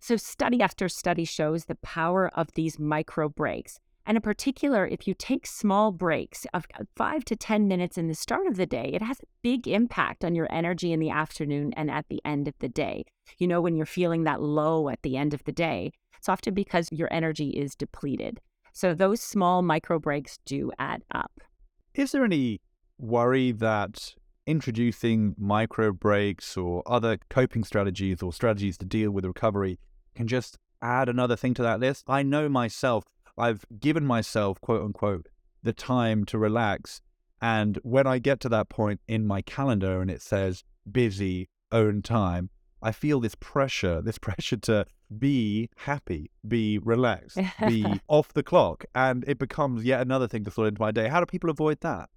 So 0.00 0.16
study 0.16 0.60
after 0.62 0.88
study 0.88 1.24
shows 1.24 1.66
the 1.66 1.76
power 1.76 2.28
of 2.34 2.48
these 2.54 2.76
micro 2.76 3.28
breaks. 3.28 3.78
And 4.06 4.16
in 4.16 4.22
particular, 4.22 4.86
if 4.86 5.08
you 5.08 5.14
take 5.14 5.46
small 5.46 5.90
breaks 5.90 6.46
of 6.52 6.66
five 6.94 7.24
to 7.24 7.36
10 7.36 7.66
minutes 7.66 7.96
in 7.96 8.08
the 8.08 8.14
start 8.14 8.46
of 8.46 8.56
the 8.56 8.66
day, 8.66 8.90
it 8.92 9.00
has 9.00 9.20
a 9.20 9.26
big 9.42 9.66
impact 9.66 10.24
on 10.24 10.34
your 10.34 10.46
energy 10.50 10.92
in 10.92 11.00
the 11.00 11.10
afternoon 11.10 11.72
and 11.74 11.90
at 11.90 12.06
the 12.08 12.20
end 12.24 12.46
of 12.46 12.54
the 12.58 12.68
day. 12.68 13.04
You 13.38 13.46
know, 13.46 13.62
when 13.62 13.76
you're 13.76 13.86
feeling 13.86 14.24
that 14.24 14.42
low 14.42 14.90
at 14.90 15.02
the 15.02 15.16
end 15.16 15.32
of 15.32 15.42
the 15.44 15.52
day, 15.52 15.92
it's 16.18 16.28
often 16.28 16.52
because 16.52 16.90
your 16.92 17.08
energy 17.10 17.50
is 17.50 17.74
depleted. 17.74 18.40
So 18.72 18.92
those 18.92 19.20
small 19.20 19.62
micro 19.62 19.98
breaks 19.98 20.38
do 20.44 20.70
add 20.78 21.02
up. 21.14 21.40
Is 21.94 22.12
there 22.12 22.24
any 22.24 22.60
worry 22.98 23.52
that 23.52 24.14
introducing 24.46 25.34
micro 25.38 25.92
breaks 25.92 26.56
or 26.56 26.82
other 26.86 27.18
coping 27.30 27.64
strategies 27.64 28.22
or 28.22 28.32
strategies 28.32 28.76
to 28.78 28.84
deal 28.84 29.10
with 29.10 29.24
recovery 29.24 29.78
can 30.14 30.26
just 30.26 30.58
add 30.82 31.08
another 31.08 31.36
thing 31.36 31.54
to 31.54 31.62
that 31.62 31.80
list? 31.80 32.04
I 32.08 32.22
know 32.22 32.48
myself, 32.48 33.04
I've 33.36 33.64
given 33.80 34.04
myself, 34.04 34.60
quote 34.60 34.82
unquote, 34.82 35.28
the 35.62 35.72
time 35.72 36.24
to 36.26 36.38
relax. 36.38 37.00
And 37.40 37.78
when 37.82 38.06
I 38.06 38.18
get 38.18 38.40
to 38.40 38.48
that 38.50 38.68
point 38.68 39.00
in 39.08 39.26
my 39.26 39.42
calendar 39.42 40.00
and 40.00 40.10
it 40.10 40.22
says 40.22 40.64
busy, 40.90 41.48
own 41.72 42.02
time, 42.02 42.50
I 42.82 42.92
feel 42.92 43.20
this 43.20 43.34
pressure, 43.34 44.00
this 44.00 44.18
pressure 44.26 44.56
to 44.58 44.86
be 45.18 45.70
happy, 45.76 46.30
be 46.46 46.78
relaxed, 46.78 47.38
be 47.68 47.84
off 48.08 48.32
the 48.32 48.42
clock. 48.42 48.84
And 48.94 49.24
it 49.26 49.38
becomes 49.38 49.84
yet 49.84 50.00
another 50.00 50.28
thing 50.28 50.44
to 50.44 50.50
throw 50.50 50.64
into 50.64 50.80
my 50.80 50.92
day. 50.92 51.08
How 51.08 51.20
do 51.20 51.26
people 51.26 51.50
avoid 51.50 51.80
that? 51.80 52.08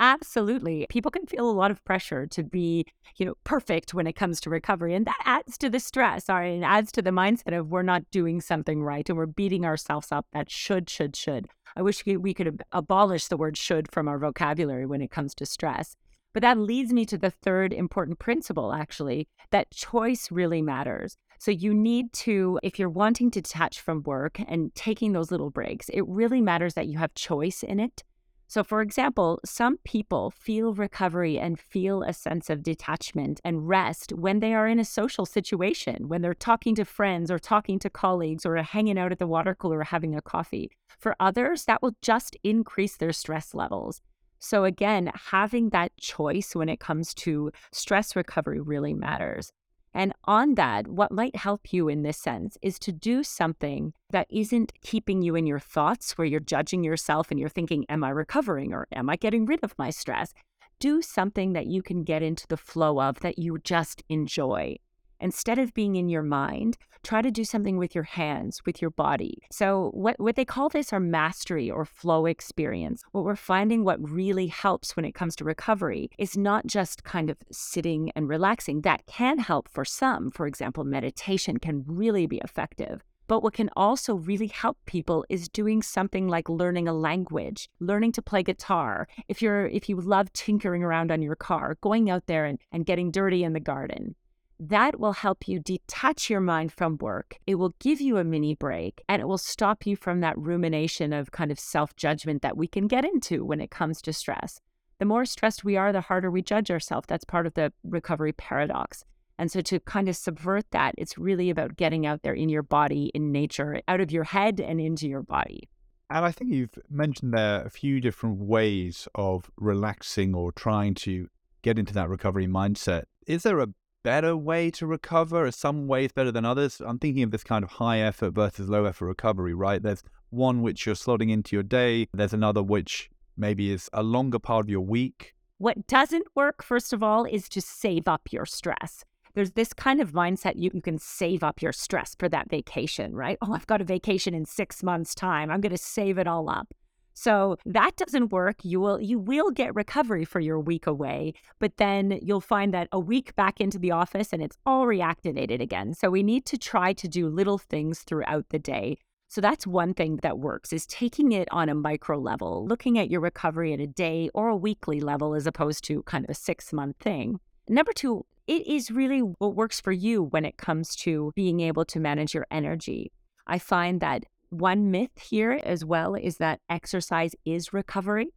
Absolutely. 0.00 0.86
People 0.88 1.10
can 1.10 1.26
feel 1.26 1.50
a 1.50 1.50
lot 1.50 1.72
of 1.72 1.84
pressure 1.84 2.26
to 2.28 2.44
be, 2.44 2.86
you 3.16 3.26
know, 3.26 3.34
perfect 3.42 3.94
when 3.94 4.06
it 4.06 4.14
comes 4.14 4.40
to 4.40 4.50
recovery. 4.50 4.94
And 4.94 5.06
that 5.06 5.20
adds 5.24 5.58
to 5.58 5.68
the 5.68 5.80
stress, 5.80 6.30
or 6.30 6.42
it 6.42 6.62
adds 6.62 6.92
to 6.92 7.02
the 7.02 7.10
mindset 7.10 7.58
of 7.58 7.70
we're 7.70 7.82
not 7.82 8.08
doing 8.12 8.40
something 8.40 8.82
right 8.82 9.08
and 9.08 9.18
we're 9.18 9.26
beating 9.26 9.64
ourselves 9.64 10.12
up. 10.12 10.26
That 10.32 10.50
should, 10.50 10.88
should, 10.88 11.16
should. 11.16 11.48
I 11.76 11.82
wish 11.82 12.04
we 12.06 12.32
could 12.32 12.62
abolish 12.70 13.26
the 13.26 13.36
word 13.36 13.56
should 13.56 13.90
from 13.90 14.06
our 14.06 14.18
vocabulary 14.18 14.86
when 14.86 15.02
it 15.02 15.10
comes 15.10 15.34
to 15.36 15.46
stress. 15.46 15.96
But 16.32 16.42
that 16.42 16.58
leads 16.58 16.92
me 16.92 17.04
to 17.06 17.18
the 17.18 17.30
third 17.30 17.72
important 17.72 18.18
principle, 18.20 18.72
actually, 18.72 19.26
that 19.50 19.70
choice 19.72 20.30
really 20.30 20.62
matters. 20.62 21.16
So 21.40 21.50
you 21.50 21.72
need 21.74 22.12
to, 22.14 22.60
if 22.62 22.78
you're 22.78 22.90
wanting 22.90 23.30
to 23.32 23.40
detach 23.40 23.80
from 23.80 24.02
work 24.04 24.38
and 24.46 24.72
taking 24.74 25.12
those 25.12 25.30
little 25.30 25.50
breaks, 25.50 25.88
it 25.88 26.02
really 26.06 26.40
matters 26.40 26.74
that 26.74 26.86
you 26.86 26.98
have 26.98 27.14
choice 27.14 27.62
in 27.62 27.80
it. 27.80 28.04
So, 28.50 28.64
for 28.64 28.80
example, 28.80 29.40
some 29.44 29.76
people 29.84 30.30
feel 30.30 30.72
recovery 30.72 31.38
and 31.38 31.60
feel 31.60 32.02
a 32.02 32.14
sense 32.14 32.48
of 32.48 32.62
detachment 32.62 33.40
and 33.44 33.68
rest 33.68 34.10
when 34.14 34.40
they 34.40 34.54
are 34.54 34.66
in 34.66 34.78
a 34.78 34.86
social 34.86 35.26
situation, 35.26 36.08
when 36.08 36.22
they're 36.22 36.32
talking 36.32 36.74
to 36.76 36.86
friends 36.86 37.30
or 37.30 37.38
talking 37.38 37.78
to 37.80 37.90
colleagues 37.90 38.46
or 38.46 38.56
hanging 38.56 38.98
out 38.98 39.12
at 39.12 39.18
the 39.18 39.26
water 39.26 39.54
cooler 39.54 39.80
or 39.80 39.84
having 39.84 40.16
a 40.16 40.22
coffee. 40.22 40.70
For 40.98 41.14
others, 41.20 41.66
that 41.66 41.82
will 41.82 41.94
just 42.00 42.36
increase 42.42 42.96
their 42.96 43.12
stress 43.12 43.54
levels. 43.54 44.00
So, 44.38 44.64
again, 44.64 45.10
having 45.14 45.68
that 45.70 45.94
choice 45.98 46.54
when 46.54 46.70
it 46.70 46.80
comes 46.80 47.12
to 47.14 47.52
stress 47.72 48.16
recovery 48.16 48.60
really 48.60 48.94
matters. 48.94 49.52
And 49.94 50.12
on 50.24 50.54
that, 50.54 50.88
what 50.88 51.10
might 51.10 51.36
help 51.36 51.72
you 51.72 51.88
in 51.88 52.02
this 52.02 52.18
sense 52.18 52.56
is 52.62 52.78
to 52.80 52.92
do 52.92 53.22
something 53.22 53.94
that 54.10 54.26
isn't 54.30 54.72
keeping 54.82 55.22
you 55.22 55.34
in 55.34 55.46
your 55.46 55.58
thoughts 55.58 56.16
where 56.16 56.26
you're 56.26 56.40
judging 56.40 56.84
yourself 56.84 57.30
and 57.30 57.40
you're 57.40 57.48
thinking, 57.48 57.84
Am 57.88 58.04
I 58.04 58.10
recovering 58.10 58.72
or 58.72 58.86
am 58.92 59.08
I 59.10 59.16
getting 59.16 59.46
rid 59.46 59.60
of 59.62 59.78
my 59.78 59.90
stress? 59.90 60.34
Do 60.78 61.02
something 61.02 61.54
that 61.54 61.66
you 61.66 61.82
can 61.82 62.04
get 62.04 62.22
into 62.22 62.46
the 62.46 62.56
flow 62.56 63.00
of 63.00 63.20
that 63.20 63.38
you 63.38 63.58
just 63.58 64.02
enjoy. 64.08 64.76
Instead 65.20 65.58
of 65.58 65.74
being 65.74 65.96
in 65.96 66.08
your 66.08 66.22
mind, 66.22 66.78
try 67.02 67.22
to 67.22 67.30
do 67.30 67.44
something 67.44 67.76
with 67.76 67.94
your 67.94 68.04
hands, 68.04 68.60
with 68.64 68.80
your 68.80 68.90
body. 68.90 69.38
So, 69.50 69.90
what, 69.94 70.18
what 70.20 70.36
they 70.36 70.44
call 70.44 70.68
this 70.68 70.92
are 70.92 71.00
mastery 71.00 71.70
or 71.70 71.84
flow 71.84 72.26
experience. 72.26 73.02
What 73.12 73.24
we're 73.24 73.36
finding 73.36 73.84
what 73.84 74.08
really 74.08 74.46
helps 74.46 74.94
when 74.94 75.04
it 75.04 75.14
comes 75.14 75.34
to 75.36 75.44
recovery 75.44 76.10
is 76.18 76.36
not 76.36 76.66
just 76.66 77.04
kind 77.04 77.30
of 77.30 77.38
sitting 77.50 78.10
and 78.14 78.28
relaxing. 78.28 78.82
That 78.82 79.06
can 79.06 79.38
help 79.38 79.68
for 79.68 79.84
some. 79.84 80.30
For 80.30 80.46
example, 80.46 80.84
meditation 80.84 81.58
can 81.58 81.84
really 81.86 82.26
be 82.26 82.38
effective. 82.44 83.02
But 83.28 83.42
what 83.42 83.52
can 83.52 83.68
also 83.76 84.14
really 84.14 84.46
help 84.46 84.78
people 84.86 85.24
is 85.28 85.50
doing 85.50 85.82
something 85.82 86.28
like 86.28 86.48
learning 86.48 86.88
a 86.88 86.94
language, 86.94 87.68
learning 87.78 88.12
to 88.12 88.22
play 88.22 88.42
guitar. 88.42 89.06
If 89.28 89.42
you're 89.42 89.66
if 89.66 89.88
you 89.88 90.00
love 90.00 90.32
tinkering 90.32 90.82
around 90.82 91.12
on 91.12 91.20
your 91.20 91.36
car, 91.36 91.76
going 91.82 92.08
out 92.08 92.26
there 92.26 92.46
and, 92.46 92.58
and 92.72 92.86
getting 92.86 93.10
dirty 93.10 93.44
in 93.44 93.52
the 93.52 93.60
garden, 93.60 94.14
that 94.60 94.98
will 94.98 95.12
help 95.12 95.46
you 95.46 95.60
detach 95.60 96.28
your 96.28 96.40
mind 96.40 96.72
from 96.72 96.98
work. 96.98 97.38
It 97.46 97.56
will 97.56 97.74
give 97.78 98.00
you 98.00 98.16
a 98.16 98.24
mini 98.24 98.54
break 98.54 99.02
and 99.08 99.22
it 99.22 99.28
will 99.28 99.38
stop 99.38 99.86
you 99.86 99.96
from 99.96 100.20
that 100.20 100.38
rumination 100.38 101.12
of 101.12 101.30
kind 101.30 101.50
of 101.50 101.60
self 101.60 101.94
judgment 101.96 102.42
that 102.42 102.56
we 102.56 102.66
can 102.66 102.88
get 102.88 103.04
into 103.04 103.44
when 103.44 103.60
it 103.60 103.70
comes 103.70 104.02
to 104.02 104.12
stress. 104.12 104.60
The 104.98 105.04
more 105.04 105.24
stressed 105.24 105.62
we 105.62 105.76
are, 105.76 105.92
the 105.92 106.00
harder 106.00 106.30
we 106.30 106.42
judge 106.42 106.70
ourselves. 106.70 107.06
That's 107.06 107.24
part 107.24 107.46
of 107.46 107.54
the 107.54 107.72
recovery 107.84 108.32
paradox. 108.32 109.04
And 109.38 109.52
so, 109.52 109.60
to 109.60 109.78
kind 109.78 110.08
of 110.08 110.16
subvert 110.16 110.68
that, 110.72 110.96
it's 110.98 111.16
really 111.16 111.50
about 111.50 111.76
getting 111.76 112.04
out 112.04 112.22
there 112.22 112.34
in 112.34 112.48
your 112.48 112.64
body, 112.64 113.12
in 113.14 113.30
nature, 113.30 113.80
out 113.86 114.00
of 114.00 114.10
your 114.10 114.24
head 114.24 114.58
and 114.58 114.80
into 114.80 115.06
your 115.06 115.22
body. 115.22 115.68
And 116.10 116.24
I 116.24 116.32
think 116.32 116.50
you've 116.50 116.76
mentioned 116.90 117.32
there 117.32 117.62
a 117.62 117.70
few 117.70 118.00
different 118.00 118.38
ways 118.38 119.06
of 119.14 119.50
relaxing 119.56 120.34
or 120.34 120.50
trying 120.50 120.94
to 120.94 121.28
get 121.62 121.78
into 121.78 121.94
that 121.94 122.08
recovery 122.08 122.48
mindset. 122.48 123.04
Is 123.28 123.44
there 123.44 123.60
a 123.60 123.68
better 124.02 124.36
way 124.36 124.70
to 124.72 124.86
recover? 124.86 125.50
Some 125.50 125.86
ways 125.86 126.12
better 126.12 126.32
than 126.32 126.44
others? 126.44 126.80
I'm 126.84 126.98
thinking 126.98 127.22
of 127.22 127.30
this 127.30 127.44
kind 127.44 127.64
of 127.64 127.70
high 127.70 128.00
effort 128.00 128.30
versus 128.30 128.68
low 128.68 128.84
effort 128.84 129.06
recovery, 129.06 129.54
right? 129.54 129.82
There's 129.82 130.02
one 130.30 130.62
which 130.62 130.86
you're 130.86 130.94
slotting 130.94 131.30
into 131.30 131.56
your 131.56 131.62
day, 131.62 132.08
there's 132.12 132.32
another 132.32 132.62
which 132.62 133.10
maybe 133.36 133.70
is 133.70 133.88
a 133.92 134.02
longer 134.02 134.38
part 134.38 134.66
of 134.66 134.70
your 134.70 134.80
week. 134.80 135.34
What 135.58 135.86
doesn't 135.86 136.26
work, 136.34 136.62
first 136.62 136.92
of 136.92 137.02
all, 137.02 137.24
is 137.24 137.48
to 137.50 137.60
save 137.60 138.06
up 138.06 138.32
your 138.32 138.46
stress. 138.46 139.04
There's 139.34 139.52
this 139.52 139.72
kind 139.72 140.00
of 140.00 140.12
mindset 140.12 140.54
you, 140.56 140.70
you 140.72 140.82
can 140.82 140.98
save 140.98 141.42
up 141.42 141.62
your 141.62 141.72
stress 141.72 142.14
for 142.18 142.28
that 142.28 142.50
vacation, 142.50 143.14
right? 143.14 143.38
Oh, 143.42 143.52
I've 143.52 143.66
got 143.66 143.80
a 143.80 143.84
vacation 143.84 144.34
in 144.34 144.44
six 144.44 144.82
months' 144.82 145.14
time. 145.14 145.50
I'm 145.50 145.60
going 145.60 145.70
to 145.70 145.78
save 145.78 146.18
it 146.18 146.26
all 146.26 146.48
up. 146.48 146.74
So 147.18 147.56
that 147.66 147.96
doesn't 147.96 148.30
work. 148.30 148.58
You 148.62 148.78
will 148.78 149.00
you 149.00 149.18
will 149.18 149.50
get 149.50 149.74
recovery 149.74 150.24
for 150.24 150.38
your 150.38 150.60
week 150.60 150.86
away, 150.86 151.34
but 151.58 151.76
then 151.76 152.20
you'll 152.22 152.40
find 152.40 152.72
that 152.72 152.86
a 152.92 153.00
week 153.00 153.34
back 153.34 153.60
into 153.60 153.76
the 153.76 153.90
office 153.90 154.32
and 154.32 154.40
it's 154.40 154.56
all 154.64 154.86
reactivated 154.86 155.60
again. 155.60 155.94
So 155.94 156.10
we 156.10 156.22
need 156.22 156.46
to 156.46 156.56
try 156.56 156.92
to 156.92 157.08
do 157.08 157.28
little 157.28 157.58
things 157.58 158.02
throughout 158.02 158.50
the 158.50 158.60
day. 158.60 158.98
So 159.26 159.40
that's 159.40 159.66
one 159.66 159.94
thing 159.94 160.20
that 160.22 160.38
works 160.38 160.72
is 160.72 160.86
taking 160.86 161.32
it 161.32 161.48
on 161.50 161.68
a 161.68 161.74
micro 161.74 162.18
level, 162.18 162.64
looking 162.64 163.00
at 163.00 163.10
your 163.10 163.20
recovery 163.20 163.72
at 163.72 163.80
a 163.80 163.88
day 163.88 164.30
or 164.32 164.48
a 164.48 164.56
weekly 164.56 165.00
level 165.00 165.34
as 165.34 165.48
opposed 165.48 165.82
to 165.86 166.04
kind 166.04 166.24
of 166.24 166.30
a 166.30 166.38
6-month 166.38 166.98
thing. 167.00 167.40
Number 167.68 167.92
2, 167.92 168.24
it 168.46 168.64
is 168.64 168.92
really 168.92 169.18
what 169.18 169.56
works 169.56 169.80
for 169.80 169.92
you 169.92 170.22
when 170.22 170.44
it 170.44 170.56
comes 170.56 170.94
to 170.96 171.32
being 171.34 171.58
able 171.58 171.84
to 171.86 171.98
manage 171.98 172.32
your 172.32 172.46
energy. 172.48 173.10
I 173.44 173.58
find 173.58 174.00
that 174.00 174.24
one 174.50 174.90
myth 174.90 175.18
here 175.20 175.60
as 175.62 175.84
well 175.84 176.14
is 176.14 176.38
that 176.38 176.60
exercise 176.68 177.34
is 177.44 177.72
recovery. 177.72 178.28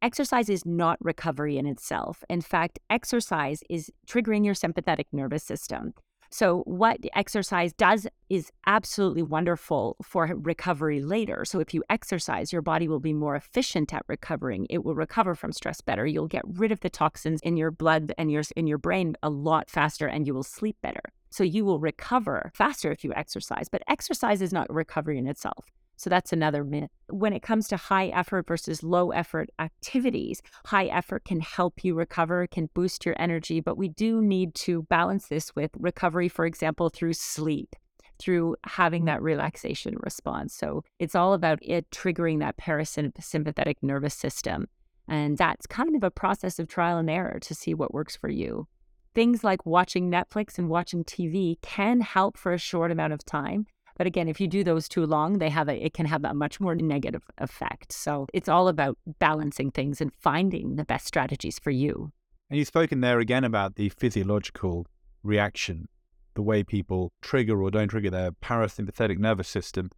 Exercise 0.00 0.48
is 0.48 0.64
not 0.64 0.96
recovery 1.00 1.58
in 1.58 1.66
itself. 1.66 2.22
In 2.30 2.40
fact, 2.40 2.78
exercise 2.88 3.62
is 3.68 3.90
triggering 4.06 4.44
your 4.44 4.54
sympathetic 4.54 5.08
nervous 5.12 5.42
system. 5.42 5.92
So, 6.30 6.62
what 6.66 6.98
exercise 7.14 7.72
does 7.72 8.06
is 8.28 8.50
absolutely 8.66 9.22
wonderful 9.22 9.96
for 10.02 10.26
recovery 10.26 11.00
later. 11.00 11.44
So, 11.46 11.58
if 11.58 11.72
you 11.72 11.82
exercise, 11.88 12.52
your 12.52 12.60
body 12.60 12.86
will 12.86 13.00
be 13.00 13.14
more 13.14 13.34
efficient 13.34 13.94
at 13.94 14.02
recovering. 14.08 14.66
It 14.68 14.84
will 14.84 14.94
recover 14.94 15.34
from 15.34 15.52
stress 15.52 15.80
better. 15.80 16.06
You'll 16.06 16.28
get 16.28 16.42
rid 16.46 16.70
of 16.70 16.80
the 16.80 16.90
toxins 16.90 17.40
in 17.40 17.56
your 17.56 17.70
blood 17.70 18.12
and 18.18 18.30
your 18.30 18.42
in 18.56 18.66
your 18.66 18.78
brain 18.78 19.16
a 19.22 19.30
lot 19.30 19.70
faster, 19.70 20.06
and 20.06 20.26
you 20.26 20.34
will 20.34 20.42
sleep 20.42 20.76
better. 20.82 21.00
So, 21.30 21.44
you 21.44 21.64
will 21.64 21.80
recover 21.80 22.50
faster 22.54 22.90
if 22.90 23.04
you 23.04 23.12
exercise. 23.14 23.68
But 23.68 23.82
exercise 23.88 24.42
is 24.42 24.52
not 24.52 24.72
recovery 24.72 25.18
in 25.18 25.26
itself. 25.26 25.64
So 25.98 26.08
that's 26.08 26.32
another 26.32 26.62
myth. 26.62 26.90
When 27.10 27.32
it 27.32 27.42
comes 27.42 27.66
to 27.68 27.76
high 27.76 28.06
effort 28.08 28.46
versus 28.46 28.84
low 28.84 29.10
effort 29.10 29.50
activities, 29.58 30.40
high 30.66 30.86
effort 30.86 31.24
can 31.24 31.40
help 31.40 31.82
you 31.82 31.96
recover, 31.96 32.46
can 32.46 32.70
boost 32.72 33.04
your 33.04 33.16
energy, 33.18 33.58
but 33.58 33.76
we 33.76 33.88
do 33.88 34.22
need 34.22 34.54
to 34.56 34.82
balance 34.82 35.26
this 35.26 35.56
with 35.56 35.72
recovery, 35.76 36.28
for 36.28 36.46
example, 36.46 36.88
through 36.88 37.14
sleep 37.14 37.74
through 38.18 38.56
having 38.64 39.02
mm-hmm. 39.02 39.06
that 39.06 39.22
relaxation 39.22 39.94
response. 40.00 40.54
So 40.54 40.82
it's 40.98 41.14
all 41.14 41.34
about 41.34 41.58
it 41.62 41.90
triggering 41.90 42.40
that 42.40 42.56
parasympathetic 42.56 43.76
nervous 43.82 44.14
system. 44.14 44.66
And 45.06 45.38
that's 45.38 45.66
kind 45.66 45.96
of 45.96 46.04
a 46.04 46.10
process 46.10 46.58
of 46.58 46.68
trial 46.68 46.98
and 46.98 47.08
error 47.08 47.38
to 47.40 47.54
see 47.54 47.74
what 47.74 47.94
works 47.94 48.16
for 48.16 48.28
you. 48.28 48.66
Things 49.14 49.42
like 49.42 49.66
watching 49.66 50.10
Netflix 50.10 50.58
and 50.58 50.68
watching 50.68 51.04
TV 51.04 51.60
can 51.62 52.00
help 52.00 52.36
for 52.36 52.52
a 52.52 52.58
short 52.58 52.90
amount 52.90 53.12
of 53.12 53.24
time, 53.24 53.66
but 53.98 54.06
again, 54.06 54.28
if 54.28 54.40
you 54.40 54.46
do 54.46 54.62
those 54.62 54.88
too 54.88 55.04
long, 55.04 55.38
they 55.38 55.50
have 55.50 55.68
a 55.68 55.74
it 55.84 55.92
can 55.92 56.06
have 56.06 56.24
a 56.24 56.32
much 56.32 56.60
more 56.60 56.76
negative 56.76 57.24
effect. 57.38 57.92
So 57.92 58.26
it's 58.32 58.48
all 58.48 58.68
about 58.68 58.96
balancing 59.18 59.72
things 59.72 60.00
and 60.00 60.12
finding 60.20 60.76
the 60.76 60.84
best 60.84 61.06
strategies 61.06 61.58
for 61.58 61.70
you. 61.70 62.12
And 62.48 62.58
you've 62.58 62.68
spoken 62.68 63.00
there 63.00 63.18
again 63.18 63.44
about 63.44 63.74
the 63.74 63.88
physiological 63.90 64.86
reaction, 65.22 65.88
the 66.34 66.42
way 66.42 66.62
people 66.62 67.12
trigger 67.20 67.60
or 67.60 67.70
don't 67.70 67.88
trigger 67.88 68.10
their 68.10 68.30
parasympathetic 68.30 69.18
nervous 69.18 69.48
system. 69.48 69.90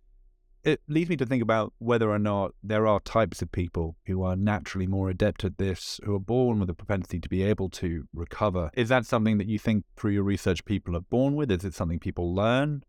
It 0.63 0.83
leads 0.89 1.09
me 1.09 1.17
to 1.17 1.25
think 1.25 1.43
about 1.43 1.73
whether 1.79 2.11
or 2.11 2.19
not 2.19 2.53
there 2.63 2.87
are 2.87 3.01
types 3.01 3.41
of 3.41 3.51
people 3.51 3.97
who 4.07 4.23
are 4.23 4.37
naturally 4.37 4.87
more 4.87 5.09
adept 5.09 5.43
at 5.45 5.57
this, 5.57 5.99
who 6.05 6.15
are 6.15 6.21
born 6.21 6.61
with 6.61 6.69
a 6.69 6.75
propensity 6.75 7.19
to 7.21 7.29
be 7.29 7.43
able 7.43 7.71
to 7.71 8.05
recover. 8.13 8.71
Is 8.75 8.91
that 8.91 9.07
something 9.07 9.39
that 9.39 9.47
you 9.47 9.59
think 9.59 9.85
through 9.97 10.13
your 10.13 10.23
research 10.23 10.65
people 10.65 10.95
are 10.97 11.01
born 11.01 11.35
with? 11.35 11.51
Is 11.51 11.65
it 11.65 11.75
something 11.75 11.99
people 11.99 12.35
learn? 12.35 12.85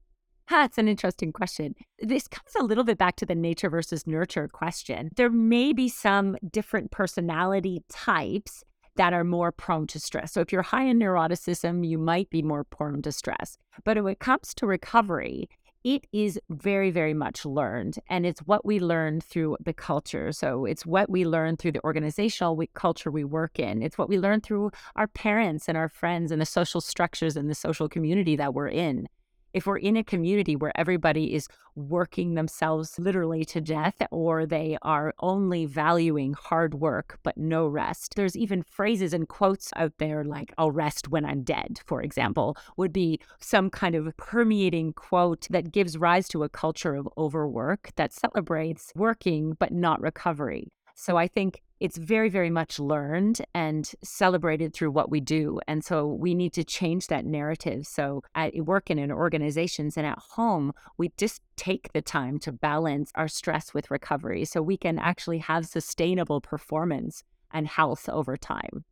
That's 0.50 0.78
an 0.78 0.90
interesting 0.90 1.32
question. 1.32 1.76
This 2.00 2.28
comes 2.28 2.54
a 2.60 2.64
little 2.64 2.84
bit 2.84 2.98
back 2.98 3.16
to 3.18 3.26
the 3.26 3.36
nature 3.36 3.70
versus 3.70 4.06
nurture 4.06 4.50
question. 4.50 5.10
There 5.16 5.30
may 5.30 5.72
be 5.72 5.88
some 5.88 6.36
different 6.52 6.92
personality 6.92 7.84
types 7.90 8.66
that 8.98 9.14
are 9.14 9.24
more 9.24 9.54
prone 9.54 9.88
to 9.88 10.00
stress. 10.00 10.34
So 10.34 10.42
if 10.42 10.52
you're 10.52 10.62
high 10.62 10.84
in 10.84 11.00
neuroticism, 11.00 11.88
you 11.88 11.98
might 11.98 12.30
be 12.30 12.42
more 12.42 12.66
prone 12.66 13.02
to 13.04 13.14
stress. 13.14 13.58
But 13.86 13.96
when 14.04 14.12
it 14.12 14.20
comes 14.20 14.54
to 14.56 14.68
recovery, 14.68 15.48
it 15.84 16.06
is 16.12 16.40
very, 16.50 16.92
very 16.92 17.14
much 17.14 17.46
learned. 17.46 17.98
And 18.10 18.26
it's 18.26 18.42
what 18.42 18.66
we 18.66 18.80
learn 18.80 19.22
through 19.22 19.58
the 19.64 19.74
culture. 19.74 20.32
So 20.32 20.66
it's 20.66 20.86
what 20.86 21.10
we 21.10 21.26
learn 21.26 21.58
through 21.58 21.74
the 21.74 21.84
organizational 21.84 22.56
we, 22.56 22.68
culture 22.74 23.12
we 23.12 23.24
work 23.24 23.60
in. 23.60 23.82
It's 23.82 23.98
what 23.98 24.10
we 24.10 24.20
learn 24.20 24.42
through 24.42 24.72
our 24.96 25.08
parents 25.08 25.68
and 25.68 25.78
our 25.78 25.90
friends 25.90 26.32
and 26.32 26.42
the 26.42 26.46
social 26.46 26.82
structures 26.82 27.36
and 27.36 27.50
the 27.50 27.56
social 27.56 27.90
community 27.90 28.36
that 28.36 28.54
we're 28.54 28.70
in 28.70 29.08
if 29.54 29.66
we're 29.66 29.78
in 29.78 29.98
a 29.98 30.04
community 30.04 30.56
where 30.56 30.72
everybody 30.76 31.34
is 31.34 31.48
working 31.76 32.34
themselves 32.34 32.98
literally 33.00 33.46
to 33.46 33.62
death 33.62 33.96
or 34.12 34.46
they 34.46 34.78
are 34.82 35.14
only 35.20 35.66
valuing 35.66 36.34
hard 36.34 36.74
work 36.76 37.20
but 37.24 37.38
no 37.38 37.68
rest, 37.68 38.16
there's 38.16 38.36
even 38.36 38.64
phrases 38.64 39.14
and 39.14 39.28
quotes 39.28 39.72
out 39.76 39.94
there 39.98 40.24
like, 40.24 40.54
I'll 40.58 40.72
rest 40.72 41.10
when 41.10 41.26
I'm 41.26 41.44
dead, 41.44 41.80
for 41.86 42.02
example, 42.02 42.58
would 42.78 42.94
be 42.94 43.20
some 43.40 43.70
kind 43.70 43.96
of 43.96 44.16
permeating 44.18 44.94
quote 44.94 45.48
that 45.50 45.72
gives 45.72 45.98
rise 45.98 46.28
to 46.30 46.44
a 46.44 46.50
culture 46.50 46.96
of 46.96 47.08
overwork 47.18 47.92
that 47.96 48.14
celebrates 48.14 48.92
working 48.96 49.56
but 49.60 49.72
not 49.72 50.02
recovery. 50.02 50.68
So 50.96 51.18
I 51.18 51.28
think 51.28 51.62
it's 51.82 51.98
very, 51.98 52.30
very 52.30 52.52
much 52.52 52.80
learned 52.80 53.42
and 53.56 53.92
celebrated 54.04 54.72
through 54.72 54.92
what 54.92 55.10
we 55.10 55.20
do. 55.20 55.60
And 55.68 55.84
so 55.84 56.06
we 56.06 56.36
need 56.36 56.54
to 56.54 56.64
change 56.64 57.08
that 57.08 57.26
narrative. 57.26 57.88
So 57.88 58.22
at 58.36 58.56
work 58.56 58.92
and 58.92 59.00
in 59.00 59.12
organizations 59.12 59.98
and 59.98 60.06
at 60.06 60.20
home, 60.20 60.74
we 61.00 61.12
just 61.18 61.42
take 61.56 61.92
the 61.92 62.02
time 62.04 62.38
to 62.42 62.52
balance 62.52 63.12
our 63.16 63.28
stress 63.28 63.74
with 63.74 63.90
recovery 63.90 64.46
so 64.46 64.62
we 64.62 64.78
can 64.78 65.00
actually 65.00 65.40
have 65.40 65.66
sustainable 65.66 66.40
performance 66.40 67.24
and 67.52 67.66
health 67.66 68.08
over 68.08 68.38
time. 68.38 68.86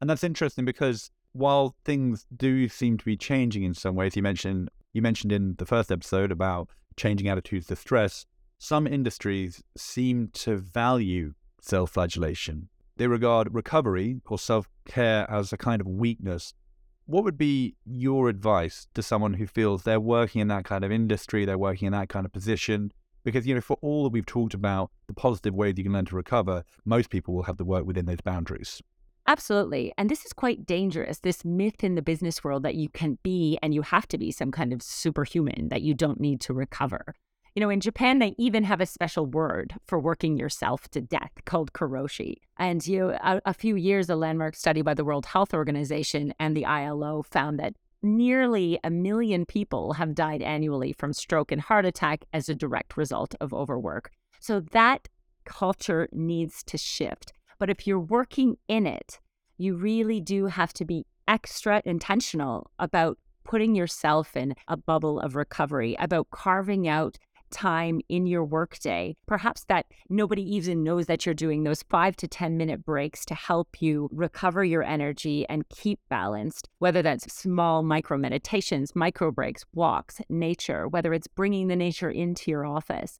And 0.00 0.08
that's 0.08 0.22
interesting 0.22 0.64
because 0.64 1.10
while 1.32 1.74
things 1.84 2.26
do 2.36 2.68
seem 2.68 2.96
to 2.96 3.04
be 3.04 3.16
changing 3.16 3.64
in 3.64 3.74
some 3.74 3.96
ways, 3.96 4.14
you 4.14 4.22
mentioned 4.22 4.70
you 4.92 5.02
mentioned 5.02 5.32
in 5.32 5.56
the 5.58 5.66
first 5.66 5.90
episode 5.90 6.30
about 6.30 6.68
changing 6.96 7.28
attitudes 7.28 7.66
to 7.66 7.76
stress, 7.76 8.24
some 8.58 8.86
industries 8.86 9.64
seem 9.76 10.30
to 10.32 10.56
value 10.58 11.34
self 11.60 11.90
flagellation. 11.90 12.68
They 12.96 13.06
regard 13.06 13.54
recovery 13.54 14.20
or 14.26 14.38
self 14.38 14.68
care 14.86 15.30
as 15.30 15.52
a 15.52 15.56
kind 15.56 15.80
of 15.80 15.86
weakness. 15.86 16.54
What 17.06 17.24
would 17.24 17.38
be 17.38 17.76
your 17.84 18.28
advice 18.28 18.88
to 18.94 19.02
someone 19.02 19.34
who 19.34 19.46
feels 19.46 19.82
they're 19.82 20.00
working 20.00 20.40
in 20.40 20.48
that 20.48 20.64
kind 20.64 20.84
of 20.84 20.90
industry, 20.90 21.44
they're 21.44 21.58
working 21.58 21.86
in 21.86 21.92
that 21.92 22.08
kind 22.08 22.26
of 22.26 22.32
position? 22.32 22.92
Because, 23.22 23.46
you 23.46 23.54
know, 23.54 23.60
for 23.60 23.76
all 23.80 24.04
that 24.04 24.12
we've 24.12 24.26
talked 24.26 24.54
about 24.54 24.90
the 25.06 25.14
positive 25.14 25.54
ways 25.54 25.74
you 25.76 25.84
can 25.84 25.92
learn 25.92 26.04
to 26.06 26.16
recover, 26.16 26.64
most 26.84 27.10
people 27.10 27.34
will 27.34 27.42
have 27.42 27.56
to 27.58 27.64
work 27.64 27.84
within 27.84 28.06
those 28.06 28.20
boundaries. 28.20 28.80
Absolutely. 29.28 29.92
And 29.98 30.08
this 30.08 30.24
is 30.24 30.32
quite 30.32 30.64
dangerous. 30.64 31.18
This 31.18 31.44
myth 31.44 31.82
in 31.82 31.96
the 31.96 32.02
business 32.02 32.44
world 32.44 32.62
that 32.62 32.76
you 32.76 32.88
can 32.88 33.18
be 33.22 33.58
and 33.62 33.74
you 33.74 33.82
have 33.82 34.06
to 34.08 34.18
be 34.18 34.30
some 34.30 34.52
kind 34.52 34.72
of 34.72 34.82
superhuman, 34.82 35.68
that 35.68 35.82
you 35.82 35.94
don't 35.94 36.20
need 36.20 36.40
to 36.42 36.54
recover. 36.54 37.14
You 37.56 37.60
know, 37.60 37.70
in 37.70 37.80
Japan, 37.80 38.18
they 38.18 38.34
even 38.36 38.64
have 38.64 38.82
a 38.82 38.86
special 38.86 39.24
word 39.24 39.72
for 39.86 39.98
working 39.98 40.36
yourself 40.36 40.88
to 40.90 41.00
death 41.00 41.30
called 41.46 41.72
karoshi. 41.72 42.34
And 42.58 42.86
you, 42.86 43.14
a, 43.18 43.40
a 43.46 43.54
few 43.54 43.76
years, 43.76 44.10
a 44.10 44.14
landmark 44.14 44.54
study 44.54 44.82
by 44.82 44.92
the 44.92 45.06
World 45.06 45.24
Health 45.24 45.54
Organization 45.54 46.34
and 46.38 46.54
the 46.54 46.66
ILO 46.66 47.22
found 47.22 47.58
that 47.58 47.72
nearly 48.02 48.78
a 48.84 48.90
million 48.90 49.46
people 49.46 49.94
have 49.94 50.14
died 50.14 50.42
annually 50.42 50.92
from 50.92 51.14
stroke 51.14 51.50
and 51.50 51.62
heart 51.62 51.86
attack 51.86 52.26
as 52.34 52.50
a 52.50 52.54
direct 52.54 52.94
result 52.98 53.34
of 53.40 53.54
overwork. 53.54 54.10
So 54.38 54.60
that 54.60 55.08
culture 55.46 56.10
needs 56.12 56.62
to 56.64 56.76
shift. 56.76 57.32
But 57.58 57.70
if 57.70 57.86
you're 57.86 57.98
working 57.98 58.58
in 58.68 58.86
it, 58.86 59.18
you 59.56 59.76
really 59.76 60.20
do 60.20 60.44
have 60.48 60.74
to 60.74 60.84
be 60.84 61.06
extra 61.26 61.80
intentional 61.86 62.70
about 62.78 63.16
putting 63.46 63.74
yourself 63.74 64.36
in 64.36 64.54
a 64.68 64.76
bubble 64.76 65.20
of 65.20 65.36
recovery, 65.36 65.96
about 65.98 66.30
carving 66.30 66.86
out 66.86 67.16
time 67.50 68.00
in 68.08 68.26
your 68.26 68.44
workday, 68.44 69.16
perhaps 69.26 69.64
that 69.64 69.86
nobody 70.08 70.42
even 70.42 70.82
knows 70.82 71.06
that 71.06 71.24
you're 71.24 71.34
doing 71.34 71.64
those 71.64 71.82
five 71.84 72.16
to 72.16 72.28
10 72.28 72.56
minute 72.56 72.84
breaks 72.84 73.24
to 73.26 73.34
help 73.34 73.80
you 73.80 74.08
recover 74.12 74.64
your 74.64 74.82
energy 74.82 75.46
and 75.48 75.68
keep 75.68 76.00
balanced, 76.08 76.68
whether 76.78 77.02
that's 77.02 77.32
small 77.32 77.82
micro 77.82 78.16
meditations, 78.16 78.94
micro 78.94 79.30
breaks, 79.30 79.64
walks, 79.74 80.20
nature, 80.28 80.88
whether 80.88 81.12
it's 81.12 81.28
bringing 81.28 81.68
the 81.68 81.76
nature 81.76 82.10
into 82.10 82.50
your 82.50 82.66
office. 82.66 83.18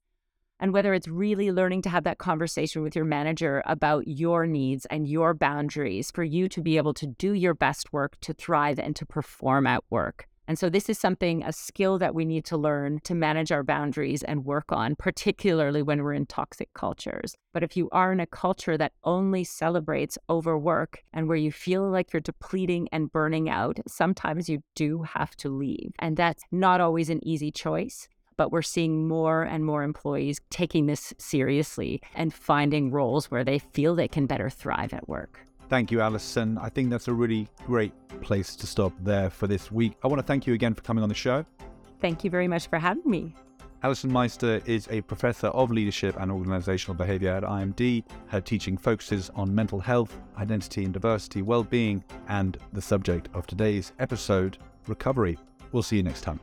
And 0.59 0.73
whether 0.73 0.95
it's 0.95 1.09
really 1.09 1.53
learning 1.53 1.83
to 1.83 1.91
have 1.91 2.05
that 2.05 2.19
conversation 2.19 2.83
with 2.83 2.97
your 2.97 3.05
manager 3.05 3.63
about 3.67 4.09
your 4.09 4.47
needs 4.47 4.87
and 4.87 5.07
your 5.07 5.35
boundaries 5.35 6.11
for 6.11 6.25
you 6.25 6.49
to 6.49 6.63
be 6.63 6.79
able 6.79 6.95
to 6.95 7.07
do 7.07 7.35
your 7.35 7.53
best 7.53 7.93
work, 7.93 8.17
to 8.23 8.33
thrive, 8.33 8.79
and 8.79 8.97
to 8.97 9.05
perform 9.05 9.67
at 9.67 9.85
work. 9.91 10.27
And 10.49 10.59
so, 10.59 10.69
this 10.69 10.89
is 10.89 10.99
something, 10.99 11.43
a 11.43 11.53
skill 11.53 11.99
that 11.99 12.15
we 12.15 12.25
need 12.25 12.45
to 12.47 12.57
learn 12.57 13.01
to 13.01 13.15
manage 13.15 13.51
our 13.51 13.65
boundaries 13.65 14.23
and 14.23 14.45
work 14.45 14.71
on, 14.71 14.95
particularly 14.97 15.83
when 15.83 16.03
we're 16.03 16.13
in 16.13 16.27
toxic 16.27 16.73
cultures. 16.75 17.35
But 17.53 17.63
if 17.63 17.77
you 17.77 17.89
are 17.91 18.13
in 18.13 18.21
a 18.21 18.27
culture 18.27 18.79
that 18.79 18.93
only 19.03 19.43
celebrates 19.43 20.19
overwork 20.31 21.03
and 21.13 21.29
where 21.29 21.37
you 21.37 21.51
feel 21.51 21.89
like 21.91 22.13
you're 22.13 22.21
depleting 22.21 22.89
and 22.93 23.11
burning 23.11 23.49
out, 23.49 23.79
sometimes 23.89 24.49
you 24.49 24.63
do 24.75 25.03
have 25.03 25.35
to 25.37 25.49
leave. 25.49 25.93
And 25.99 26.17
that's 26.17 26.45
not 26.53 26.81
always 26.81 27.11
an 27.11 27.27
easy 27.27 27.51
choice. 27.51 28.09
But 28.37 28.53
we're 28.53 28.63
seeing 28.63 29.09
more 29.09 29.43
and 29.43 29.65
more 29.65 29.83
employees 29.83 30.41
taking 30.51 30.87
this 30.87 31.15
seriously 31.19 32.03
and 32.15 32.35
finding 32.35 32.91
roles 32.91 33.31
where 33.31 33.45
they 33.45 33.59
feel 33.59 33.95
they 33.95 34.09
can 34.09 34.27
better 34.27 34.51
thrive 34.51 34.93
at 34.93 35.09
work. 35.09 35.46
Thank 35.69 35.91
you, 35.91 35.99
Alyson. 35.99 36.59
I 36.61 36.69
think 36.69 36.91
that's 36.91 37.09
a 37.09 37.13
really 37.13 37.49
great 37.67 37.93
place 38.21 38.55
to 38.57 38.67
stop 38.67 38.93
there 39.01 39.31
for 39.31 39.47
this 39.47 39.73
week. 39.73 39.95
I 40.05 40.09
want 40.09 40.21
to 40.21 40.27
thank 40.27 40.47
you 40.47 40.55
again 40.55 40.75
for 40.75 40.83
coming 40.83 41.03
on 41.03 41.09
the 41.09 41.15
show. 41.15 41.45
Thank 42.01 42.23
you 42.23 42.31
very 42.31 42.47
much 42.47 42.69
for 42.69 42.79
having 42.79 43.11
me. 43.11 43.35
Alyson 43.83 44.11
Meister 44.11 44.63
is 44.65 44.89
a 44.91 45.01
professor 45.03 45.49
of 45.49 45.71
leadership 45.71 46.17
and 46.19 46.31
organizational 46.31 46.95
behavior 46.95 47.31
at 47.31 47.43
IMD. 47.43 48.05
Her 48.29 48.41
teaching 48.41 48.77
focuses 48.77 49.31
on 49.35 49.55
mental 49.55 49.81
health, 49.81 50.19
identity 50.39 50.85
and 50.85 50.93
diversity, 50.93 51.43
well 51.43 51.63
being, 51.63 52.03
and 52.29 52.59
the 52.73 52.83
subject 52.83 53.29
of 53.35 53.47
today's 53.47 53.93
episode, 53.99 54.59
recovery. 54.87 55.39
We'll 55.73 55.83
see 55.83 55.97
you 55.97 56.03
next 56.03 56.23
time. 56.23 56.41